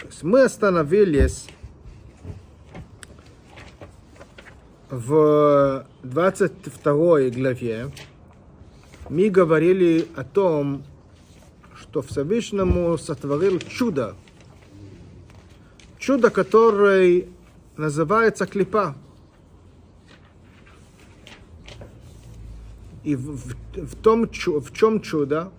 То 0.00 0.06
есть 0.06 0.22
мы 0.22 0.42
остановились 0.42 1.46
в 4.90 5.86
22 6.02 7.30
главе. 7.30 7.90
Мы 9.08 9.30
говорили 9.30 10.06
о 10.16 10.24
том, 10.24 10.84
что 11.74 12.02
Всевышнему 12.02 12.96
сотворил 12.98 13.58
чудо. 13.58 14.14
Чудо, 15.98 16.30
которое 16.30 17.28
называется 17.76 18.46
клипа. 18.46 18.94
И 23.04 23.16
в, 23.16 23.36
в, 23.36 23.56
в 23.76 23.96
том, 23.96 24.26
в 24.26 24.72
чем 24.72 25.00
чудо, 25.00 25.50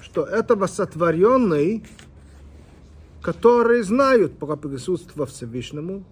что 0.00 0.24
этого 0.24 0.66
сотворенный, 0.66 1.84
которые 3.26 3.82
знают 3.82 4.38
про 4.38 4.54
присутствие 4.54 5.26
Всевышнему 5.26 6.04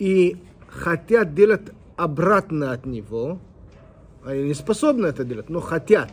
и 0.00 0.36
хотят 0.66 1.32
делать 1.32 1.62
обратно 1.96 2.72
от 2.72 2.86
него, 2.86 3.38
они 4.24 4.42
не 4.42 4.54
способны 4.54 5.06
это 5.06 5.22
делать, 5.22 5.48
но 5.48 5.60
хотят. 5.60 6.10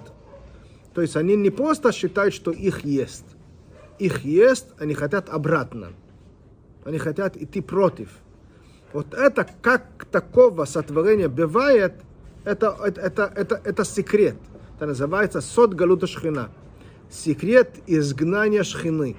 То 0.93 1.01
есть 1.01 1.15
они 1.15 1.35
не 1.35 1.49
просто 1.49 1.91
считают, 1.91 2.35
что 2.35 2.51
их 2.51 2.85
есть. 2.85 3.25
Их 3.97 4.25
есть, 4.25 4.67
они 4.77 4.93
хотят 4.93 5.27
обратно. 5.27 5.87
Они 6.85 6.99
хотят 6.99 7.35
идти 7.35 7.59
против. 7.59 8.09
Вот 8.93 9.15
это, 9.15 9.47
как 9.59 10.05
такого 10.11 10.65
сотворения 10.65 11.29
бывает, 11.29 11.93
это, 12.43 12.77
это, 12.85 13.01
это, 13.01 13.33
это, 13.35 13.61
это 13.63 13.83
секрет. 13.83 14.35
Это 14.75 14.85
называется 14.85 15.41
сот 15.41 15.73
галута 15.73 16.05
шхина. 16.05 16.51
Секрет 17.09 17.71
изгнания 17.87 18.61
шхины. 18.61 19.15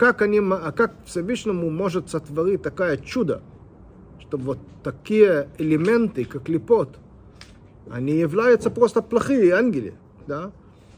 Как, 0.00 0.22
они, 0.22 0.40
а 0.40 0.72
как 0.72 0.94
Всевышнему 1.04 1.68
может 1.68 2.08
сотворить 2.08 2.62
такое 2.62 2.96
чудо, 2.96 3.42
что 4.18 4.38
вот 4.38 4.58
такие 4.82 5.50
элементы, 5.58 6.24
как 6.24 6.48
липот, 6.48 6.96
они 7.90 8.14
являются 8.14 8.70
просто 8.70 9.02
плохие 9.02 9.52
ангелы, 9.52 9.92
да? 10.26 10.52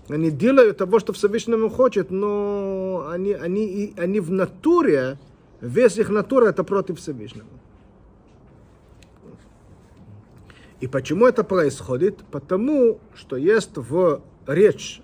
Они 0.09 0.31
делают 0.31 0.77
того, 0.77 1.01
что 1.01 1.13
Всевышнему 1.13 1.69
хочет, 1.69 2.13
но 2.13 3.09
они, 3.11 3.33
они, 3.33 3.93
они 3.97 4.21
в 4.21 4.31
натуре, 4.31 5.19
весь 5.61 5.99
их 5.99 6.09
натура 6.09 6.51
это 6.51 6.63
против 6.63 7.01
Всевышнего. 7.01 7.49
И 10.79 10.87
почему 10.87 11.27
это 11.27 11.43
происходит? 11.43 12.19
Потому 12.31 13.01
что 13.17 13.35
есть 13.35 13.77
в 13.77 14.23
речь, 14.47 15.03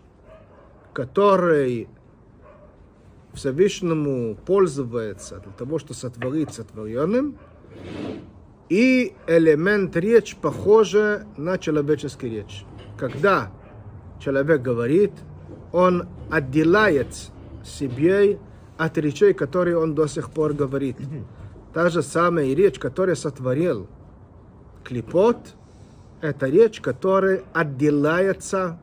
которой 0.92 1.88
Всевышнему 3.38 4.34
пользуется 4.34 5.38
для 5.38 5.52
того, 5.52 5.78
чтобы 5.78 5.94
сотворить 5.94 6.52
сотворенным, 6.52 7.38
и 8.68 9.14
элемент 9.28 9.96
речь 9.96 10.36
похоже 10.36 11.24
на 11.36 11.56
человеческий 11.56 12.28
речь. 12.28 12.64
Когда 12.98 13.52
человек 14.20 14.60
говорит, 14.60 15.12
он 15.72 16.08
отделяет 16.30 17.30
себе 17.64 18.40
от 18.76 18.98
речей, 18.98 19.32
которые 19.34 19.78
он 19.78 19.94
до 19.94 20.08
сих 20.08 20.30
пор 20.32 20.52
говорит. 20.52 20.96
Та 21.72 21.90
же 21.90 22.02
самая 22.02 22.52
речь, 22.54 22.78
которую 22.80 23.14
сотворил 23.14 23.86
клипот, 24.82 25.38
это 26.20 26.46
речь, 26.48 26.80
которая 26.80 27.44
отделяется 27.52 28.80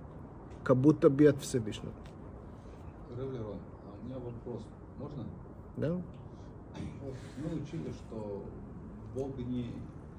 как 0.64 0.78
будто 0.78 1.10
бы 1.10 1.28
от 1.28 1.42
Всевышнего. 1.42 1.92
Меня 4.06 4.20
вопрос. 4.20 4.62
Можно? 5.00 5.26
Да? 5.78 5.94
Вот 7.02 7.16
мы 7.38 7.56
учили, 7.60 7.92
что 7.92 8.44
Бог 9.16 9.38
не, 9.40 9.62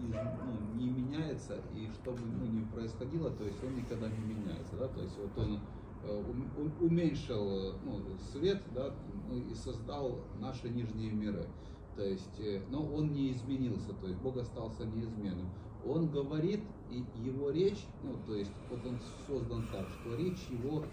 из- 0.01 0.15
ну, 0.45 0.75
не 0.75 0.89
меняется, 0.91 1.61
и 1.73 1.87
что 1.89 2.13
бы 2.13 2.19
ну, 2.27 2.47
ни 2.47 2.65
происходило, 2.65 3.31
то 3.31 3.45
есть 3.45 3.63
он 3.63 3.77
никогда 3.77 4.09
не 4.09 4.25
меняется, 4.35 4.77
да, 4.77 4.89
то 4.89 5.03
есть 5.03 5.17
вот 5.19 5.39
он 5.39 5.61
э, 6.03 6.25
ум- 6.31 6.51
ум- 6.59 6.73
уменьшил 6.81 7.75
ну, 7.85 8.01
свет, 8.33 8.61
да, 8.75 8.93
ну, 9.31 9.39
и 9.39 9.55
создал 9.55 10.19
наши 10.41 10.69
нижние 10.69 11.13
миры, 11.13 11.47
то 11.95 12.03
есть, 12.03 12.41
э, 12.41 12.63
но 12.71 12.85
он 12.85 13.13
не 13.13 13.31
изменился, 13.33 13.93
то 14.01 14.09
есть 14.09 14.21
Бог 14.21 14.37
остался 14.37 14.85
неизменным. 14.87 15.49
Он 15.87 16.09
говорит, 16.11 16.61
и 16.91 17.05
его 17.23 17.51
речь, 17.51 17.87
ну, 18.03 18.15
то 18.27 18.35
есть, 18.35 18.51
вот 18.69 18.85
он 18.85 18.99
создан 19.27 19.63
так, 19.69 19.87
что 19.91 20.17
речь 20.17 20.49
его 20.49 20.85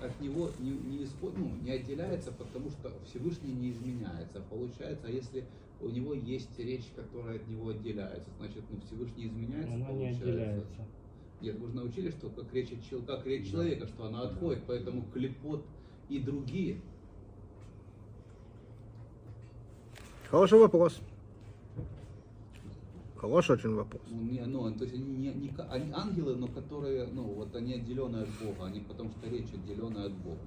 от 0.00 0.20
него 0.20 0.50
не, 0.58 0.70
не, 0.70 1.04
исход- 1.04 1.36
ну, 1.36 1.50
не 1.62 1.70
отделяется, 1.70 2.32
потому 2.32 2.70
что 2.70 2.92
Всевышний 3.06 3.52
не 3.52 3.70
изменяется. 3.70 4.40
Получается, 4.50 5.06
а 5.06 5.10
если 5.10 5.44
у 5.80 5.88
него 5.88 6.14
есть 6.14 6.58
речь, 6.58 6.86
которая 6.96 7.36
от 7.36 7.48
него 7.48 7.70
отделяется, 7.70 8.30
значит, 8.38 8.64
ну, 8.70 8.80
Всевышний 8.80 9.26
изменяется, 9.26 9.74
Она 9.74 9.76
не 9.76 9.84
получается. 9.92 10.22
отделяется. 10.24 10.86
Нет, 11.40 11.58
вы 11.58 11.68
же 11.68 11.74
научили, 11.76 12.10
что 12.10 12.28
как 12.30 12.52
речь, 12.52 12.70
как 13.06 13.26
речь 13.26 13.50
человека, 13.50 13.86
что 13.86 14.06
она 14.06 14.22
отходит, 14.22 14.62
поэтому 14.66 15.04
клепот 15.12 15.64
и 16.08 16.18
другие. 16.18 16.80
Хороший 20.28 20.58
вопрос. 20.58 21.00
Хороший 23.20 23.56
очень 23.56 23.74
вопрос. 23.74 24.00
Ну, 24.08 24.22
не, 24.22 24.40
ну, 24.46 24.72
то 24.72 24.84
есть 24.84 24.94
они, 24.96 25.04
не, 25.04 25.34
не 25.34 25.54
они 25.68 25.92
ангелы, 25.92 26.36
но 26.36 26.48
которые, 26.48 27.06
ну, 27.08 27.24
вот 27.24 27.54
они 27.54 27.74
отделенные 27.74 28.22
от 28.22 28.30
Бога, 28.42 28.64
они 28.64 28.80
потому 28.80 29.10
что 29.10 29.28
речь 29.28 29.52
отделенная 29.52 30.06
от 30.06 30.14
Бога. 30.14 30.40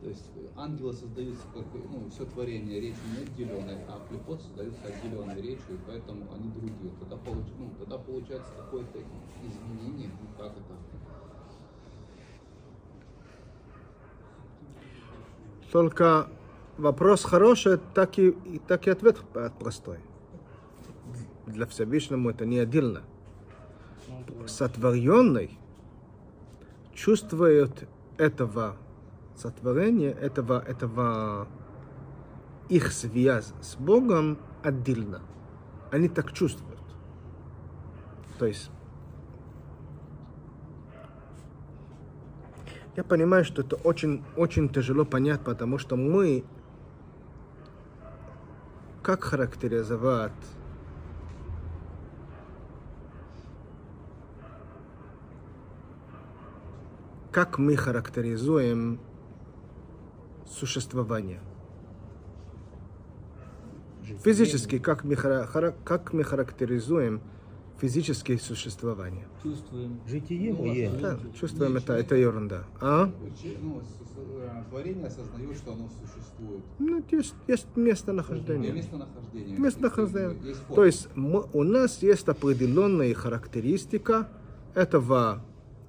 То 0.00 0.08
есть 0.08 0.30
ангелы 0.54 0.92
создаются 0.92 1.42
как 1.52 1.64
ну, 1.74 2.08
все 2.08 2.24
творение 2.24 2.80
речь 2.80 2.94
не 3.16 3.24
отделенной, 3.24 3.78
а 3.88 4.00
клепот 4.08 4.42
создаются 4.42 4.80
отделенной 4.86 5.42
речью, 5.42 5.74
и 5.74 5.78
поэтому 5.88 6.32
они 6.34 6.50
другие. 6.50 6.92
Тогда, 7.00 7.16
получ, 7.16 7.46
ну, 7.58 7.72
тогда 7.80 7.98
получается 7.98 8.52
какое-то 8.56 9.00
изменение, 9.42 10.08
ну 10.20 10.28
как 10.38 10.52
это? 10.52 10.76
Только 15.72 16.28
вопрос 16.78 17.24
хороший, 17.24 17.80
так 17.92 18.20
и 18.20 18.32
так 18.68 18.86
и 18.86 18.90
ответ 18.90 19.18
простой. 19.58 19.98
Для 21.46 21.66
Всевышнему 21.66 22.30
это 22.30 22.46
не 22.46 22.58
отдельно. 22.58 23.02
Сотворенный 24.46 25.58
чувствует 26.94 27.88
этого 28.18 28.76
сотворения, 29.36 30.10
этого, 30.10 30.62
этого 30.66 31.48
их 32.68 32.92
связь 32.92 33.52
с 33.60 33.76
Богом 33.76 34.38
отдельно. 34.62 35.20
Они 35.90 36.08
так 36.08 36.32
чувствуют. 36.32 36.80
То 38.38 38.46
есть 38.46 38.70
Я 42.94 43.04
понимаю, 43.04 43.42
что 43.44 43.62
это 43.62 43.76
очень, 43.76 44.22
очень 44.36 44.68
тяжело 44.68 45.06
понять, 45.06 45.40
потому 45.40 45.78
что 45.78 45.96
мы 45.96 46.44
как 49.02 49.24
характеризовать 49.24 50.32
как 57.32 57.58
мы 57.58 57.76
характеризуем 57.76 59.00
существование? 60.46 61.40
Физически, 64.22 64.78
как 64.78 65.04
мы, 65.04 65.16
как 65.16 66.12
мы 66.12 66.22
характеризуем 66.24 67.22
физическое 67.80 68.38
существование? 68.38 69.26
Чувствуем. 69.42 70.00
Житие 70.06 70.52
Ну, 70.52 70.66
мое. 70.66 70.90
а- 70.90 71.00
Да, 71.00 71.18
чувствуем 71.38 71.76
это, 71.76 71.94
это 71.94 72.14
ерунда. 72.16 72.64
А? 72.80 73.06
Ну, 73.60 73.80
э, 73.80 74.64
творение 74.68 75.06
осознает, 75.06 75.56
что 75.56 75.72
оно 75.72 75.88
существует. 75.88 76.62
Ну, 76.78 77.02
есть, 77.10 77.34
есть 77.48 77.66
местонахождение. 77.76 78.72
местонахождение. 78.72 79.56
Местонахождение. 79.58 80.36
Есть 80.44 80.60
форма. 80.60 80.74
То 80.76 80.84
есть 80.84 81.08
мы- 81.16 81.46
у 81.52 81.62
нас 81.62 82.02
есть 82.02 82.28
определенная 82.28 83.14
характеристика 83.14 84.28
этого 84.74 85.42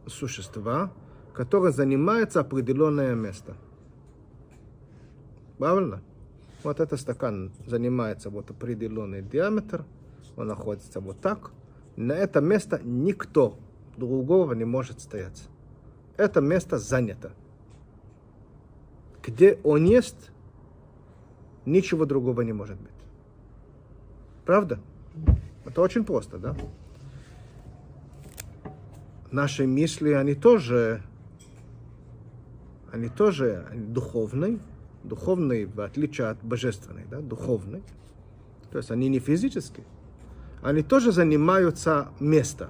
существа, 0.07 0.92
которое 1.33 1.71
занимает 1.71 2.35
определенное 2.38 3.15
место. 3.15 3.56
Правильно? 5.57 6.01
Вот 6.63 6.80
этот 6.80 7.00
стакан 7.00 7.51
занимается 7.65 8.30
вот 8.30 8.50
определенный 8.51 9.21
диаметр, 9.21 9.85
он 10.38 10.47
находится 10.47 11.00
вот 11.00 11.19
так. 11.19 11.51
На 11.95 12.13
это 12.13 12.41
место 12.41 12.80
никто 12.83 13.57
другого 13.97 14.53
не 14.53 14.65
может 14.65 15.01
стоять. 15.01 15.47
Это 16.18 16.41
место 16.41 16.77
занято. 16.77 17.31
Где 19.21 19.59
он 19.63 19.85
есть, 19.85 20.31
ничего 21.65 22.06
другого 22.06 22.41
не 22.41 22.53
может 22.53 22.80
быть. 22.80 22.91
Правда? 24.45 24.80
Это 25.65 25.81
очень 25.81 26.03
просто, 26.03 26.38
да? 26.38 26.56
Наши 29.31 29.65
мысли, 29.65 30.12
они 30.12 30.35
тоже, 30.35 31.01
они 32.94 33.10
тоже 33.10 33.68
духовные, 33.74 34.60
Духовный, 35.04 35.66
в 35.66 35.81
отличие 35.81 36.28
от 36.28 36.42
божественной, 36.42 37.06
да, 37.10 37.19
духовный. 37.19 37.84
То 38.72 38.78
есть 38.78 38.90
они 38.90 39.10
не 39.10 39.19
физические. 39.19 39.86
Они 40.62 40.81
тоже 40.81 41.12
занимаются 41.12 42.07
место. 42.22 42.69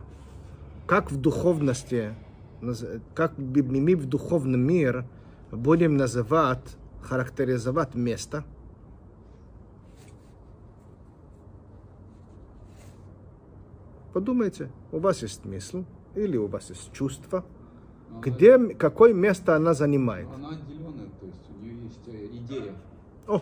Как 0.88 1.12
в 1.12 1.22
духовности, 1.22 2.16
как 3.14 3.38
мы 3.38 3.96
в 3.96 4.08
духовном 4.08 4.62
мире 4.62 5.08
будем 5.52 5.96
называть, 5.96 6.78
характеризовать 7.04 7.94
место. 7.94 8.44
Подумайте, 14.14 14.72
у 14.92 14.98
вас 14.98 15.22
есть 15.22 15.42
смысл, 15.44 15.86
или 16.16 16.38
у 16.38 16.48
вас 16.48 16.70
есть 16.70 16.92
чувство, 16.94 17.46
где, 18.22 18.58
какое 18.76 19.14
место 19.14 19.56
она 19.56 19.74
занимает. 19.74 20.28
Она 20.36 20.50
отделенная, 20.50 21.10
то 21.20 21.26
есть 21.26 21.42
у 21.50 21.64
нее 21.64 21.84
есть 21.84 22.08
э, 22.08 22.28
идея. 22.38 22.74
О, 23.28 23.42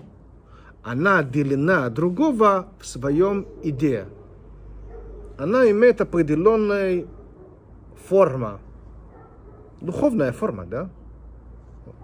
она 0.84 1.20
отделена 1.20 1.86
от 1.86 1.94
другого 1.94 2.68
в 2.80 2.86
своем 2.86 3.46
идее. 3.64 4.08
Она 5.38 5.70
имеет 5.72 6.02
определенная 6.02 7.06
форма, 8.08 8.60
духовная 9.80 10.32
форма, 10.32 10.66
да? 10.66 10.90
Вот. 11.86 11.96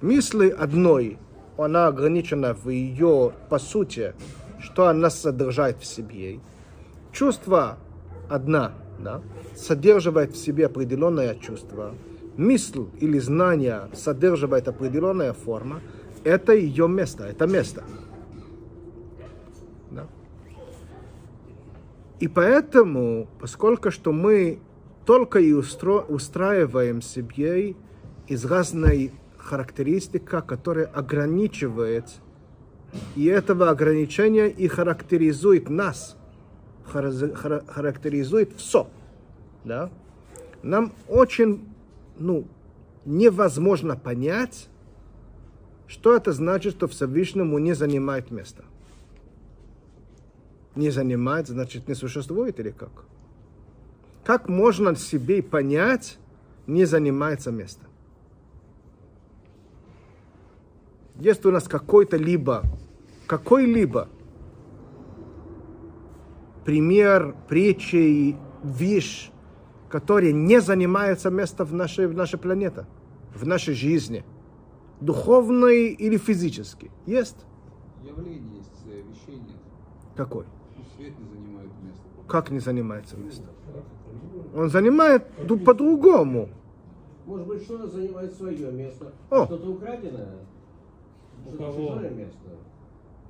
Мысли 0.00 0.48
одной, 0.48 1.18
она 1.56 1.86
ограничена 1.86 2.54
в 2.54 2.68
ее, 2.68 3.32
по 3.48 3.58
сути, 3.58 4.14
что 4.60 4.88
она 4.88 5.10
содержит 5.10 5.78
в 5.78 5.84
себе. 5.84 6.40
Чувство 7.12 7.78
одна, 8.28 8.72
да, 8.98 9.22
содерживает 9.56 10.32
в 10.32 10.36
себе 10.36 10.66
определенное 10.66 11.34
чувство. 11.34 11.94
Мысль 12.36 12.84
или 13.00 13.18
знание 13.18 13.88
содерживает 13.94 14.68
определенная 14.68 15.32
форма. 15.32 15.80
Это 16.24 16.52
ее 16.52 16.88
место, 16.88 17.24
это 17.24 17.46
место. 17.46 17.84
Да. 19.90 20.06
И 22.20 22.28
поэтому, 22.28 23.28
поскольку 23.40 23.90
что 23.90 24.12
мы 24.12 24.60
только 25.06 25.38
и 25.38 25.52
устро- 25.52 26.04
устраиваем 26.06 27.00
себе 27.00 27.74
из 28.26 28.44
разной 28.44 29.12
характеристика, 29.38 30.42
которая 30.42 30.84
ограничивает, 30.84 32.04
и 33.16 33.24
этого 33.24 33.70
ограничения 33.70 34.48
и 34.48 34.68
характеризует 34.68 35.70
нас, 35.70 36.17
характеризует 36.88 38.52
все. 38.56 38.88
Да? 39.64 39.90
Нам 40.62 40.92
очень 41.08 41.68
ну, 42.18 42.46
невозможно 43.04 43.96
понять, 43.96 44.68
что 45.86 46.14
это 46.14 46.32
значит, 46.32 46.74
что 46.74 46.88
Всевышнему 46.88 47.58
не 47.58 47.74
занимает 47.74 48.30
место. 48.30 48.64
Не 50.74 50.90
занимает, 50.90 51.48
значит, 51.48 51.88
не 51.88 51.94
существует 51.94 52.60
или 52.60 52.70
как? 52.70 52.90
Как 54.24 54.48
можно 54.48 54.94
себе 54.94 55.42
понять, 55.42 56.18
не 56.66 56.84
занимается 56.84 57.50
место? 57.50 57.86
Есть 61.18 61.44
у 61.46 61.50
нас 61.50 61.66
какой-то 61.66 62.16
либо, 62.16 62.62
какой-либо 63.26 64.08
пример, 66.68 67.34
притчи, 67.48 68.36
вещь, 68.62 69.30
которая 69.88 70.32
не 70.32 70.60
занимается 70.60 71.30
место 71.30 71.64
в 71.64 71.72
нашей, 71.72 72.06
в 72.06 72.14
нашей 72.14 72.38
планете, 72.38 72.84
в 73.34 73.46
нашей 73.46 73.72
жизни, 73.72 74.22
духовной 75.00 75.86
или 75.94 76.18
физической. 76.18 76.90
Есть? 77.06 77.46
Явление 78.04 78.58
есть, 78.58 78.82
э, 78.84 79.00
вещей 79.00 79.40
нет. 79.40 79.56
Какой? 80.14 80.44
Ну, 80.76 80.84
свет 80.94 81.14
не 81.18 81.24
занимает 81.30 81.70
место. 81.82 82.02
Как 82.28 82.50
не 82.50 82.58
занимается 82.58 83.16
место? 83.16 83.46
Он 84.54 84.68
занимает 84.68 85.24
ду- 85.46 85.58
по-другому. 85.58 86.50
Может 87.24 87.46
быть, 87.46 87.62
что-то 87.62 87.86
занимает 87.86 88.34
свое 88.34 88.70
место, 88.72 89.14
О. 89.30 89.46
что-то 89.46 89.70
украденное, 89.70 90.36
что-то 91.46 91.56
кого? 91.56 91.72
чужое 91.72 92.10
место. 92.10 92.50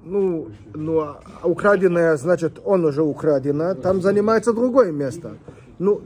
Ну, 0.05 0.49
ну, 0.75 1.01
а 1.01 1.21
украденное, 1.43 2.17
значит, 2.17 2.61
он 2.65 2.85
уже 2.85 3.03
украдено, 3.03 3.75
там 3.75 4.01
занимается 4.01 4.53
другое 4.53 4.93
место. 4.93 5.37
Ну, 5.79 6.03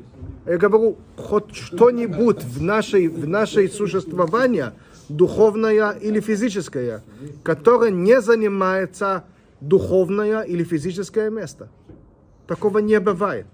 я 0.47 0.59
говорю, 0.59 0.97
хоть 1.17 1.55
что-нибудь 1.55 2.43
в 2.43 2.63
нашей, 2.63 3.09
в 3.09 3.29
нашей 3.29 3.69
существовании, 3.69 4.67
духовное 5.09 5.91
или 5.91 6.21
физическое, 6.21 7.03
которое 7.43 7.91
не 7.91 8.21
занимается 8.21 9.25
духовное 9.61 10.43
или 10.43 10.65
физическое 10.65 11.31
место. 11.31 11.69
Такого 12.47 12.79
не 12.79 12.99
бывает. 12.99 13.47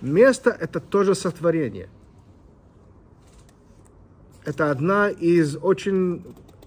Место– 0.00 0.50
это 0.60 0.80
тоже 0.80 1.14
сотворение. 1.14 1.88
Это 4.44 4.70
одна 4.70 5.10
из 5.10 5.56
очень, 5.56 6.24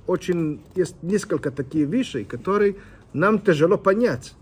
очень, 0.08 0.62
есть 0.76 1.02
несколько 1.02 1.52
таких 1.52 1.88
вещей, 1.88 2.26
которые 2.26 2.76
нам 3.14 3.40
тяжело 3.40 3.78
понять. 3.78 4.34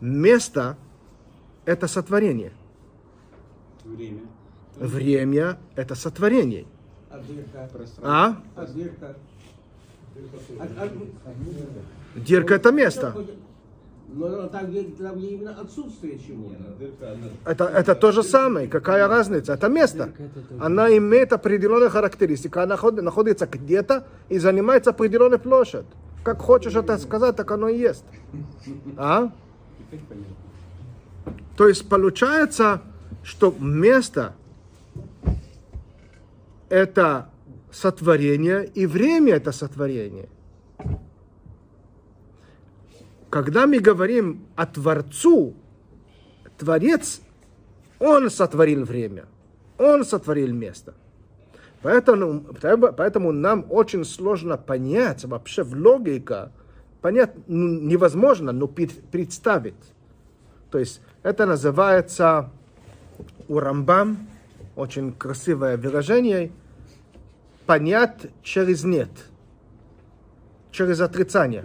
Место– 0.00 0.76
это 1.64 1.86
сотворение. 1.88 2.52
Время. 3.84 4.20
Время– 4.76 5.58
это 5.76 5.94
сотворение. 5.94 6.66
А 7.10 7.18
дырка? 7.18 7.68
А? 8.02 8.42
А 8.54 8.66
дырка? 8.66 9.16
А- 10.60 10.84
а- 10.84 12.18
Дырка– 12.18 12.54
это 12.56 12.72
место. 12.72 13.14
Но 14.10 14.48
там, 14.48 14.70
где, 14.70 14.84
там, 14.84 15.18
где 15.18 15.26
именно 15.28 15.50
отсутствие 15.60 16.18
чего-то. 16.18 16.56
Это, 17.44 17.64
это 17.64 17.94
то 17.94 18.10
же 18.10 18.22
самое. 18.22 18.66
Какая 18.66 19.06
разница? 19.06 19.52
Это 19.52 19.68
место. 19.68 20.10
Она 20.58 20.96
имеет 20.96 21.32
определенные 21.32 21.90
характеристики. 21.90 22.56
Она 22.58 22.76
ход- 22.76 23.02
находится 23.02 23.46
где-то 23.46 24.06
и 24.30 24.38
занимается 24.38 24.90
определенной 24.90 25.38
площадь. 25.38 25.84
Как 26.24 26.38
хочешь 26.38 26.74
это 26.74 26.96
сказать, 26.98 27.36
так 27.36 27.50
оно 27.50 27.68
и 27.68 27.78
есть. 27.78 28.04
А? 28.96 29.30
То 31.56 31.68
есть 31.68 31.88
получается, 31.88 32.80
что 33.22 33.54
место 33.58 34.32
это 36.70 37.28
сотворение, 37.70 38.64
и 38.74 38.86
время 38.86 39.34
это 39.34 39.52
сотворение. 39.52 40.28
Когда 43.30 43.66
мы 43.66 43.78
говорим 43.78 44.46
о 44.56 44.66
Творцу, 44.66 45.54
Творец, 46.56 47.20
Он 47.98 48.30
сотворил 48.30 48.84
время, 48.84 49.26
Он 49.78 50.04
сотворил 50.04 50.52
место. 50.52 50.94
Поэтому, 51.82 52.40
поэтому 52.96 53.32
нам 53.32 53.66
очень 53.68 54.04
сложно 54.04 54.56
понять, 54.56 55.24
вообще 55.24 55.62
в 55.62 55.74
логике, 55.74 56.50
понять 57.00 57.32
ну, 57.46 57.80
невозможно, 57.80 58.50
но 58.50 58.66
представить. 58.66 59.74
То 60.70 60.78
есть 60.78 61.00
это 61.22 61.46
называется 61.46 62.50
у 63.46 63.60
Рамбам, 63.60 64.26
очень 64.74 65.12
красивое 65.12 65.76
выражение, 65.76 66.50
понять 67.66 68.26
через 68.42 68.84
нет, 68.84 69.10
через 70.72 71.00
отрицание. 71.00 71.64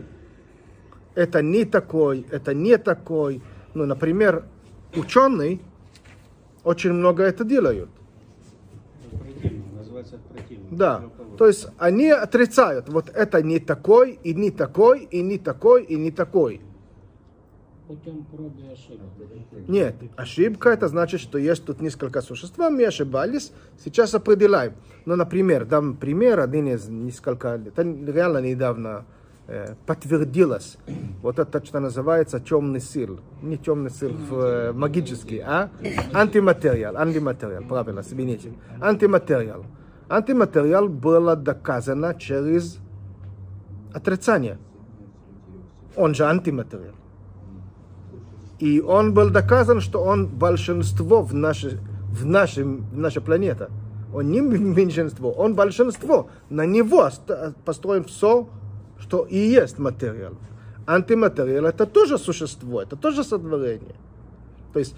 Это 1.15 1.41
не 1.41 1.65
такой, 1.65 2.25
это 2.31 2.53
не 2.53 2.77
такой. 2.77 3.41
Ну, 3.73 3.85
например, 3.85 4.45
ученые 4.95 5.59
очень 6.63 6.93
много 6.93 7.23
это 7.23 7.43
делают. 7.43 7.89
Да. 10.71 11.03
То 11.37 11.47
есть 11.47 11.67
они 11.77 12.09
отрицают, 12.09 12.89
вот 12.89 13.09
это 13.09 13.41
не 13.41 13.59
такой, 13.59 14.19
и 14.23 14.33
не 14.33 14.51
такой, 14.51 15.03
и 15.03 15.21
не 15.21 15.37
такой, 15.37 15.83
и 15.83 15.95
не 15.95 16.11
такой. 16.11 16.61
путем 17.87 18.25
проб 18.25 18.53
и 18.57 18.71
ошибок. 18.71 19.07
Нет, 19.67 19.95
ошибка 20.15 20.69
это 20.69 20.87
значит, 20.87 21.21
что 21.21 21.37
есть 21.37 21.65
тут 21.65 21.81
несколько 21.81 22.21
существ, 22.21 22.57
мы 22.57 22.85
ошибались, 22.85 23.51
сейчас 23.83 24.13
определяем. 24.13 24.73
Ну, 25.05 25.15
например, 25.15 25.65
дам 25.65 25.95
пример, 25.95 26.39
один 26.39 26.67
из 26.67 26.87
несколько, 26.87 27.49
это 27.49 27.83
реально 27.83 28.39
недавно 28.39 29.05
подтвердилось. 29.85 30.77
Вот 31.21 31.37
это 31.39 31.63
что 31.65 31.79
называется 31.79 32.39
темный 32.39 32.79
сил. 32.79 33.19
Не 33.41 33.57
темный 33.57 33.91
сил, 33.91 34.11
в, 34.11 34.35
э, 34.39 34.71
магический, 34.73 35.39
а? 35.39 35.69
Антиматериал, 36.13 36.95
антиматериал, 36.97 37.63
правильно, 37.63 38.01
извините. 38.01 38.53
Антиматериал. 38.81 39.65
Антиматериал 40.09 40.87
было 40.87 41.35
доказано 41.35 42.15
через 42.15 42.77
отрицание. 43.93 44.57
Он 45.95 46.15
же 46.15 46.25
антиматериал. 46.25 46.95
И 48.59 48.79
он 48.79 49.13
был 49.13 49.29
доказан, 49.29 49.81
что 49.81 50.01
он 50.01 50.27
большинство 50.27 51.21
в 51.21 51.33
нашей, 51.33 51.79
в 52.09 52.25
нашей, 52.25 52.63
в 52.63 52.97
нашей 52.97 53.21
планете. 53.21 53.67
Он 54.13 54.31
не 54.31 54.39
меньшинство, 54.41 55.31
он 55.31 55.53
большинство. 55.55 56.29
На 56.49 56.65
него 56.65 57.09
ст- 57.09 57.55
построен 57.65 58.03
все, 58.05 58.47
что 59.03 59.27
и 59.29 59.37
есть 59.37 59.79
материал. 59.79 60.33
Антиматериал 60.87 61.65
это 61.65 61.85
тоже 61.85 62.17
существо, 62.17 62.81
это 62.81 62.95
тоже 62.95 63.23
сотворение. 63.23 63.95
То 64.73 64.79
есть, 64.79 64.95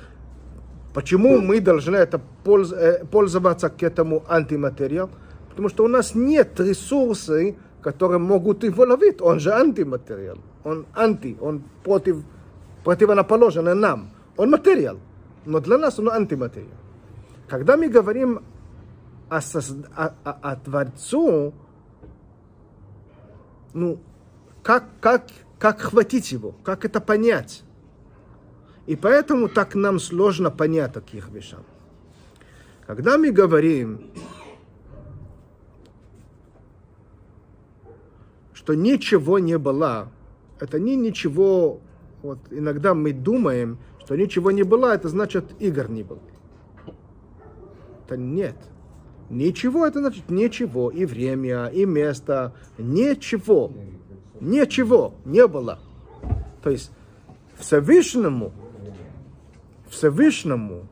почему 0.93 1.41
мы 1.41 1.59
должны 1.59 1.95
это 1.97 2.21
польз- 2.43 2.73
э, 2.73 3.05
пользоваться 3.05 3.69
к 3.69 3.83
этому 3.83 4.23
антиматериал? 4.29 5.09
Потому 5.49 5.69
что 5.69 5.83
у 5.83 5.87
нас 5.87 6.15
нет 6.15 6.59
ресурсов, 6.59 7.55
которые 7.81 8.19
могут 8.19 8.63
его 8.63 8.83
ловить. 8.83 9.21
Он 9.21 9.39
же 9.39 9.51
антиматериал. 9.51 10.37
Он 10.63 10.85
анти, 10.93 11.37
он 11.41 11.63
против, 11.83 12.17
противоположен 12.83 13.79
нам. 13.79 14.09
Он 14.37 14.49
материал, 14.49 14.97
но 15.45 15.59
для 15.59 15.77
нас 15.77 15.99
он 15.99 16.09
антиматериал. 16.09 16.77
Когда 17.47 17.77
мы 17.77 17.87
говорим 17.87 18.39
о, 19.29 19.37
созд- 19.41 19.87
о- 19.95 20.13
о- 20.23 20.37
о 20.51 20.55
Творцу, 20.55 21.53
ну, 23.75 23.99
как, 24.63 24.85
как, 25.01 25.27
как 25.59 25.81
хватить 25.81 26.31
его, 26.31 26.55
как 26.63 26.85
это 26.85 27.01
понять? 27.01 27.63
И 28.87 28.95
поэтому 28.95 29.49
так 29.49 29.75
нам 29.75 29.99
сложно 29.99 30.49
понять 30.49 30.93
таких 30.93 31.29
вещей. 31.29 31.59
Когда 32.87 33.17
мы 33.17 33.31
говорим, 33.31 34.11
что 38.53 38.75
ничего 38.75 39.39
не 39.39 39.57
было, 39.57 40.09
это 40.59 40.79
не 40.79 40.95
ничего, 40.95 41.81
вот 42.21 42.39
иногда 42.51 42.93
мы 42.93 43.11
думаем, 43.11 43.77
что 43.99 44.15
ничего 44.15 44.51
не 44.51 44.63
было, 44.63 44.93
это 44.93 45.09
значит 45.09 45.45
игр 45.59 45.89
не 45.89 46.03
было. 46.03 46.21
Это 48.05 48.15
нет. 48.15 48.55
Ничего, 49.29 49.85
это 49.85 49.99
значит 49.99 50.29
ничего. 50.29 50.89
И 50.91 51.05
время, 51.05 51.67
и 51.67 51.85
место. 51.85 52.53
Ничего. 52.77 53.71
Ничего 54.39 55.13
не 55.25 55.47
было. 55.47 55.79
То 56.61 56.69
есть 56.69 56.91
Всевышнему, 57.57 58.51
Всевышнему 59.89 60.87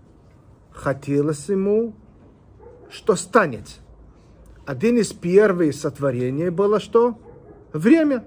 хотелось 0.72 1.50
ему, 1.50 1.94
что 2.90 3.16
станет. 3.16 3.80
Один 4.66 4.98
из 4.98 5.12
первых 5.12 5.76
сотворений 5.76 6.50
было 6.50 6.80
что? 6.80 7.20
Время. 7.74 8.24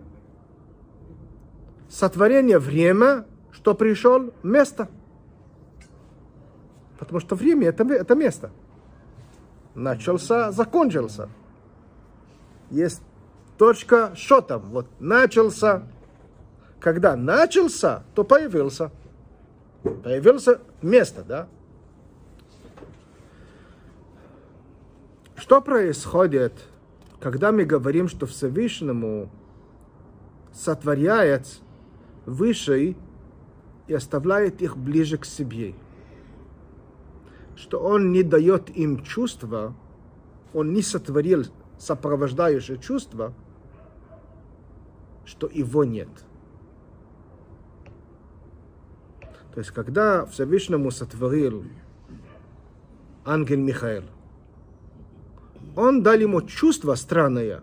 Сотворение 1.89 2.59
время, 2.59 3.27
что 3.53 3.75
пришел 3.75 4.35
место. 4.43 4.89
Потому 6.99 7.21
что 7.21 7.37
время 7.37 7.69
это, 7.69 7.85
это 7.85 8.15
место. 8.15 8.51
Начался, 9.77 10.53
закончился. 10.53 11.29
Есть 12.71 13.03
точка 13.59 14.15
счета. 14.17 14.57
Вот 14.59 14.87
начался. 14.99 15.83
Когда 16.81 17.15
начался, 17.15 18.03
то 18.15 18.25
появился. 18.25 18.91
Появился 19.83 20.61
место, 20.81 21.23
да? 21.25 21.49
Что 25.37 25.61
происходит, 25.61 26.55
когда 27.21 27.53
мы 27.53 27.65
говорим, 27.67 28.09
что 28.09 28.25
Всевышнему 28.25 29.29
сотворяет 30.55 31.61
выше 32.25 32.97
и 33.87 33.95
оставляет 33.95 34.63
их 34.63 34.79
ближе 34.79 35.19
к 35.19 35.27
себе? 35.27 35.75
Что 37.57 37.81
он 37.81 38.13
не 38.13 38.23
дает 38.23 38.71
им 38.77 39.03
чувства, 39.03 39.75
он 40.53 40.73
не 40.73 40.83
сотворил 40.83 41.45
сопровождающее 41.79 42.79
чувство, 42.79 43.33
что 45.25 45.49
его 45.49 45.85
нет. 45.85 46.09
То 49.55 49.61
есть, 49.61 49.71
когда 49.71 50.27
Всевышнему 50.27 50.91
сотворил 50.91 51.65
ангел 53.25 53.59
Михаил, 53.59 54.05
он 55.75 56.03
дал 56.03 56.15
ему 56.15 56.43
чувство 56.43 56.95
странное, 56.95 57.63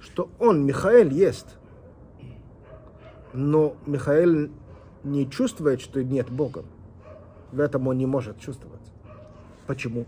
что 0.00 0.30
он, 0.38 0.64
Михаил, 0.64 1.10
есть. 1.10 1.56
Но 3.32 3.76
Михаил 3.86 4.50
не 5.02 5.28
чувствует, 5.28 5.80
что 5.80 6.02
нет 6.02 6.30
Бога. 6.30 6.64
В 7.52 7.60
этом 7.60 7.88
он 7.88 7.98
не 7.98 8.06
может 8.06 8.38
чувствовать. 8.38 8.75
Почему? 9.66 10.06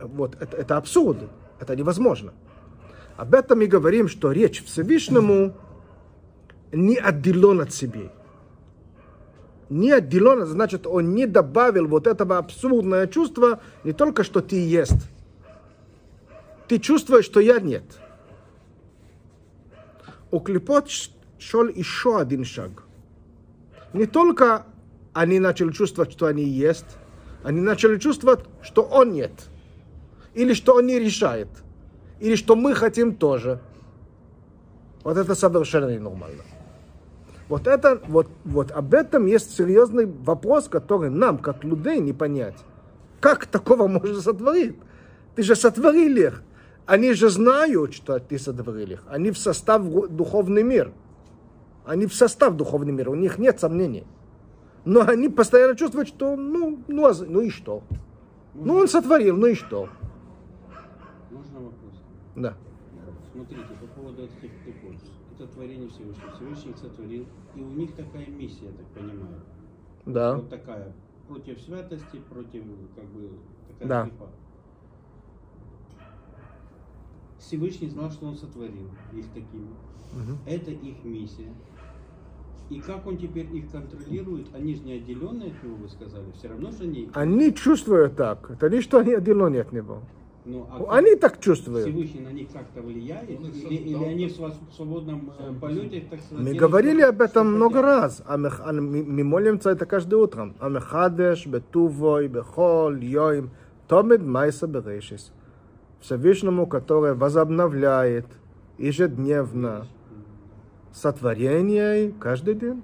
Вот 0.00 0.36
это, 0.40 0.56
это 0.56 0.76
абсурд, 0.76 1.18
это 1.60 1.74
невозможно. 1.74 2.32
Об 3.16 3.34
этом 3.34 3.58
мы 3.58 3.66
говорим, 3.66 4.08
что 4.08 4.30
речь 4.30 4.64
Всевышнему 4.64 5.54
не 6.72 6.96
отделен 6.96 7.60
от 7.60 7.72
себя. 7.72 8.12
Не 9.70 9.92
отделен, 9.92 10.46
значит, 10.46 10.86
он 10.86 11.14
не 11.14 11.26
добавил 11.26 11.88
вот 11.88 12.06
этого 12.06 12.38
абсурдное 12.38 13.06
чувство, 13.06 13.60
не 13.84 13.92
только 13.92 14.24
что 14.24 14.40
ты 14.40 14.56
есть. 14.56 15.08
Ты 16.68 16.78
чувствуешь, 16.78 17.24
что 17.24 17.40
я 17.40 17.60
нет. 17.60 17.84
У 20.30 20.40
клепот 20.40 20.88
шел 21.38 21.68
еще 21.68 22.20
один 22.20 22.44
шаг. 22.44 22.84
Не 23.92 24.06
только 24.06 24.66
они 25.12 25.40
начали 25.40 25.72
чувствовать, 25.72 26.12
что 26.12 26.26
они 26.26 26.44
есть, 26.44 26.98
они 27.48 27.62
начали 27.62 27.96
чувствовать, 27.96 28.40
что 28.60 28.82
он 28.82 29.12
нет. 29.14 29.32
Или 30.34 30.52
что 30.52 30.74
он 30.74 30.86
не 30.86 30.98
решает. 30.98 31.48
Или 32.20 32.36
что 32.36 32.56
мы 32.56 32.74
хотим 32.74 33.14
тоже. 33.14 33.58
Вот 35.02 35.16
это 35.16 35.34
совершенно 35.34 35.88
ненормально. 35.88 36.42
Вот, 37.48 37.66
это, 37.66 38.02
вот, 38.06 38.28
вот 38.44 38.70
об 38.70 38.92
этом 38.92 39.24
есть 39.24 39.56
серьезный 39.56 40.04
вопрос, 40.04 40.68
который 40.68 41.08
нам, 41.08 41.38
как 41.38 41.64
людей, 41.64 42.00
не 42.00 42.12
понять. 42.12 42.56
Как 43.18 43.46
такого 43.46 43.88
можно 43.88 44.20
сотворить? 44.20 44.76
Ты 45.34 45.42
же 45.42 45.56
сотворил 45.56 46.18
их. 46.18 46.42
Они 46.84 47.14
же 47.14 47.30
знают, 47.30 47.94
что 47.94 48.18
ты 48.18 48.38
сотворил 48.38 48.90
их. 48.90 49.04
Они 49.08 49.30
в 49.30 49.38
состав 49.38 49.82
духовный 50.10 50.64
мир. 50.64 50.92
Они 51.86 52.04
в 52.04 52.14
состав 52.14 52.56
духовный 52.56 52.92
мир. 52.92 53.08
У 53.08 53.14
них 53.14 53.38
нет 53.38 53.58
сомнений. 53.58 54.04
Но 54.84 55.00
они 55.06 55.28
постоянно 55.28 55.76
чувствуют, 55.76 56.08
что 56.08 56.36
ну, 56.36 56.78
ну, 56.88 57.06
а 57.06 57.12
ну 57.26 57.40
и 57.40 57.50
что? 57.50 57.82
Ну 58.54 58.74
он 58.74 58.88
сотворил, 58.88 59.36
ну 59.36 59.46
и 59.46 59.54
что? 59.54 59.88
Можно 61.30 61.60
вопрос? 61.60 62.02
Да. 62.36 62.54
Смотрите, 63.32 63.68
по 63.80 63.86
поводу 63.86 64.24
этих 64.24 64.38
приколов. 64.64 65.00
Это 65.34 65.46
творение 65.46 65.88
Всевышнего. 65.88 66.32
Всевышний 66.32 66.70
их 66.72 66.78
сотворил. 66.78 67.26
И 67.54 67.60
у 67.60 67.68
них 67.68 67.94
такая 67.94 68.26
миссия, 68.26 68.66
я 68.66 68.72
так 68.72 68.86
понимаю. 68.86 69.40
Да. 70.06 70.34
Вот 70.36 70.48
такая. 70.48 70.92
Против 71.28 71.60
святости, 71.60 72.20
против, 72.30 72.64
как 72.96 73.04
бы, 73.04 73.30
такая 73.68 73.88
Да. 73.88 74.04
греха. 74.04 74.26
Всевышний 77.38 77.88
знал, 77.88 78.10
что 78.10 78.26
он 78.26 78.36
сотворил 78.36 78.90
их 79.12 79.26
такими. 79.28 79.68
Мгм. 80.12 80.38
Это 80.46 80.70
их 80.70 81.04
миссия. 81.04 81.52
И 82.70 82.80
как 82.80 83.06
он 83.06 83.16
теперь 83.16 83.46
их 83.54 83.70
контролирует? 83.70 84.46
Они 84.54 84.74
же 84.74 84.82
не 84.82 84.94
отделенные 84.94 85.50
от 85.50 85.62
него, 85.62 85.76
вы 85.76 85.88
сказали. 85.88 86.24
Все 86.34 86.48
равно 86.48 86.70
же 86.70 86.84
они... 86.84 87.10
Они 87.14 87.54
чувствуют 87.54 88.16
так. 88.16 88.50
Это 88.50 88.68
не 88.68 88.80
что 88.82 88.98
они 88.98 89.14
отделены 89.14 89.58
от 89.58 89.72
него. 89.72 90.02
Ну, 90.44 90.66
а 90.70 90.78
Ну, 90.78 90.90
Они 90.90 91.14
так 91.14 91.40
чувствуют. 91.40 91.86
Всевышний 91.86 92.20
на 92.20 92.32
них 92.32 92.48
как-то 92.50 92.80
влияет? 92.80 93.28
Или, 93.28 93.74
или 93.74 94.04
они 94.04 94.26
в 94.26 94.74
свободном 94.74 95.32
э, 95.38 95.52
полете, 95.60 96.04
так 96.10 96.20
сказать, 96.20 96.44
Мы 96.44 96.54
говорили 96.54 97.02
об 97.02 97.20
этом 97.20 97.54
много 97.54 97.82
раз. 97.82 98.22
Амех- 98.26 98.62
а 98.64 98.72
Мы 98.72 99.02
мы 99.02 99.24
молимся 99.24 99.70
это 99.70 99.84
каждое 99.84 100.16
утро. 100.16 100.54
Амехадеш, 100.58 101.46
бетувой, 101.46 102.28
бехол, 102.28 102.94
йоим, 102.96 103.50
томид 103.88 104.22
майса 104.22 104.66
берешис. 104.66 105.32
Всевышнему, 106.00 106.66
который 106.66 107.14
возобновляет 107.14 108.26
ежедневно 108.78 109.86
сотворение 110.92 112.12
каждый 112.18 112.54
день. 112.54 112.82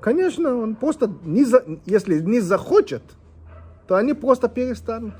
Конечно, 0.00 0.56
он 0.56 0.74
просто, 0.76 1.10
не 1.24 1.44
за- 1.44 1.64
если 1.86 2.20
не 2.20 2.40
захочет, 2.40 3.02
то 3.86 3.96
они 3.96 4.14
просто 4.14 4.48
перестанут. 4.48 5.14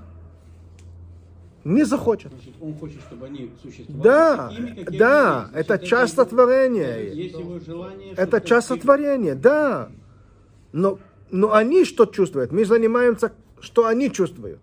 Не 1.64 1.84
захочет. 1.84 2.32
Значит, 2.32 2.54
он 2.60 2.74
хочет, 2.74 3.00
чтобы 3.02 3.26
они 3.26 3.50
существовали 3.60 4.02
Да, 4.02 4.48
такими, 4.48 4.84
какие 4.84 4.98
да, 4.98 5.50
есть. 5.54 5.70
это 5.70 5.84
часть 5.84 6.14
сотворения. 6.14 7.12
Его 7.12 7.58
желание. 7.58 8.12
Это 8.14 8.40
часть 8.40 8.68
сотворения, 8.68 9.34
да. 9.34 9.88
Но, 10.72 10.98
но 11.30 11.52
они 11.52 11.84
что 11.84 12.06
чувствуют? 12.06 12.52
Мы 12.52 12.64
занимаемся, 12.64 13.32
что 13.60 13.86
они 13.86 14.10
чувствуют. 14.10 14.60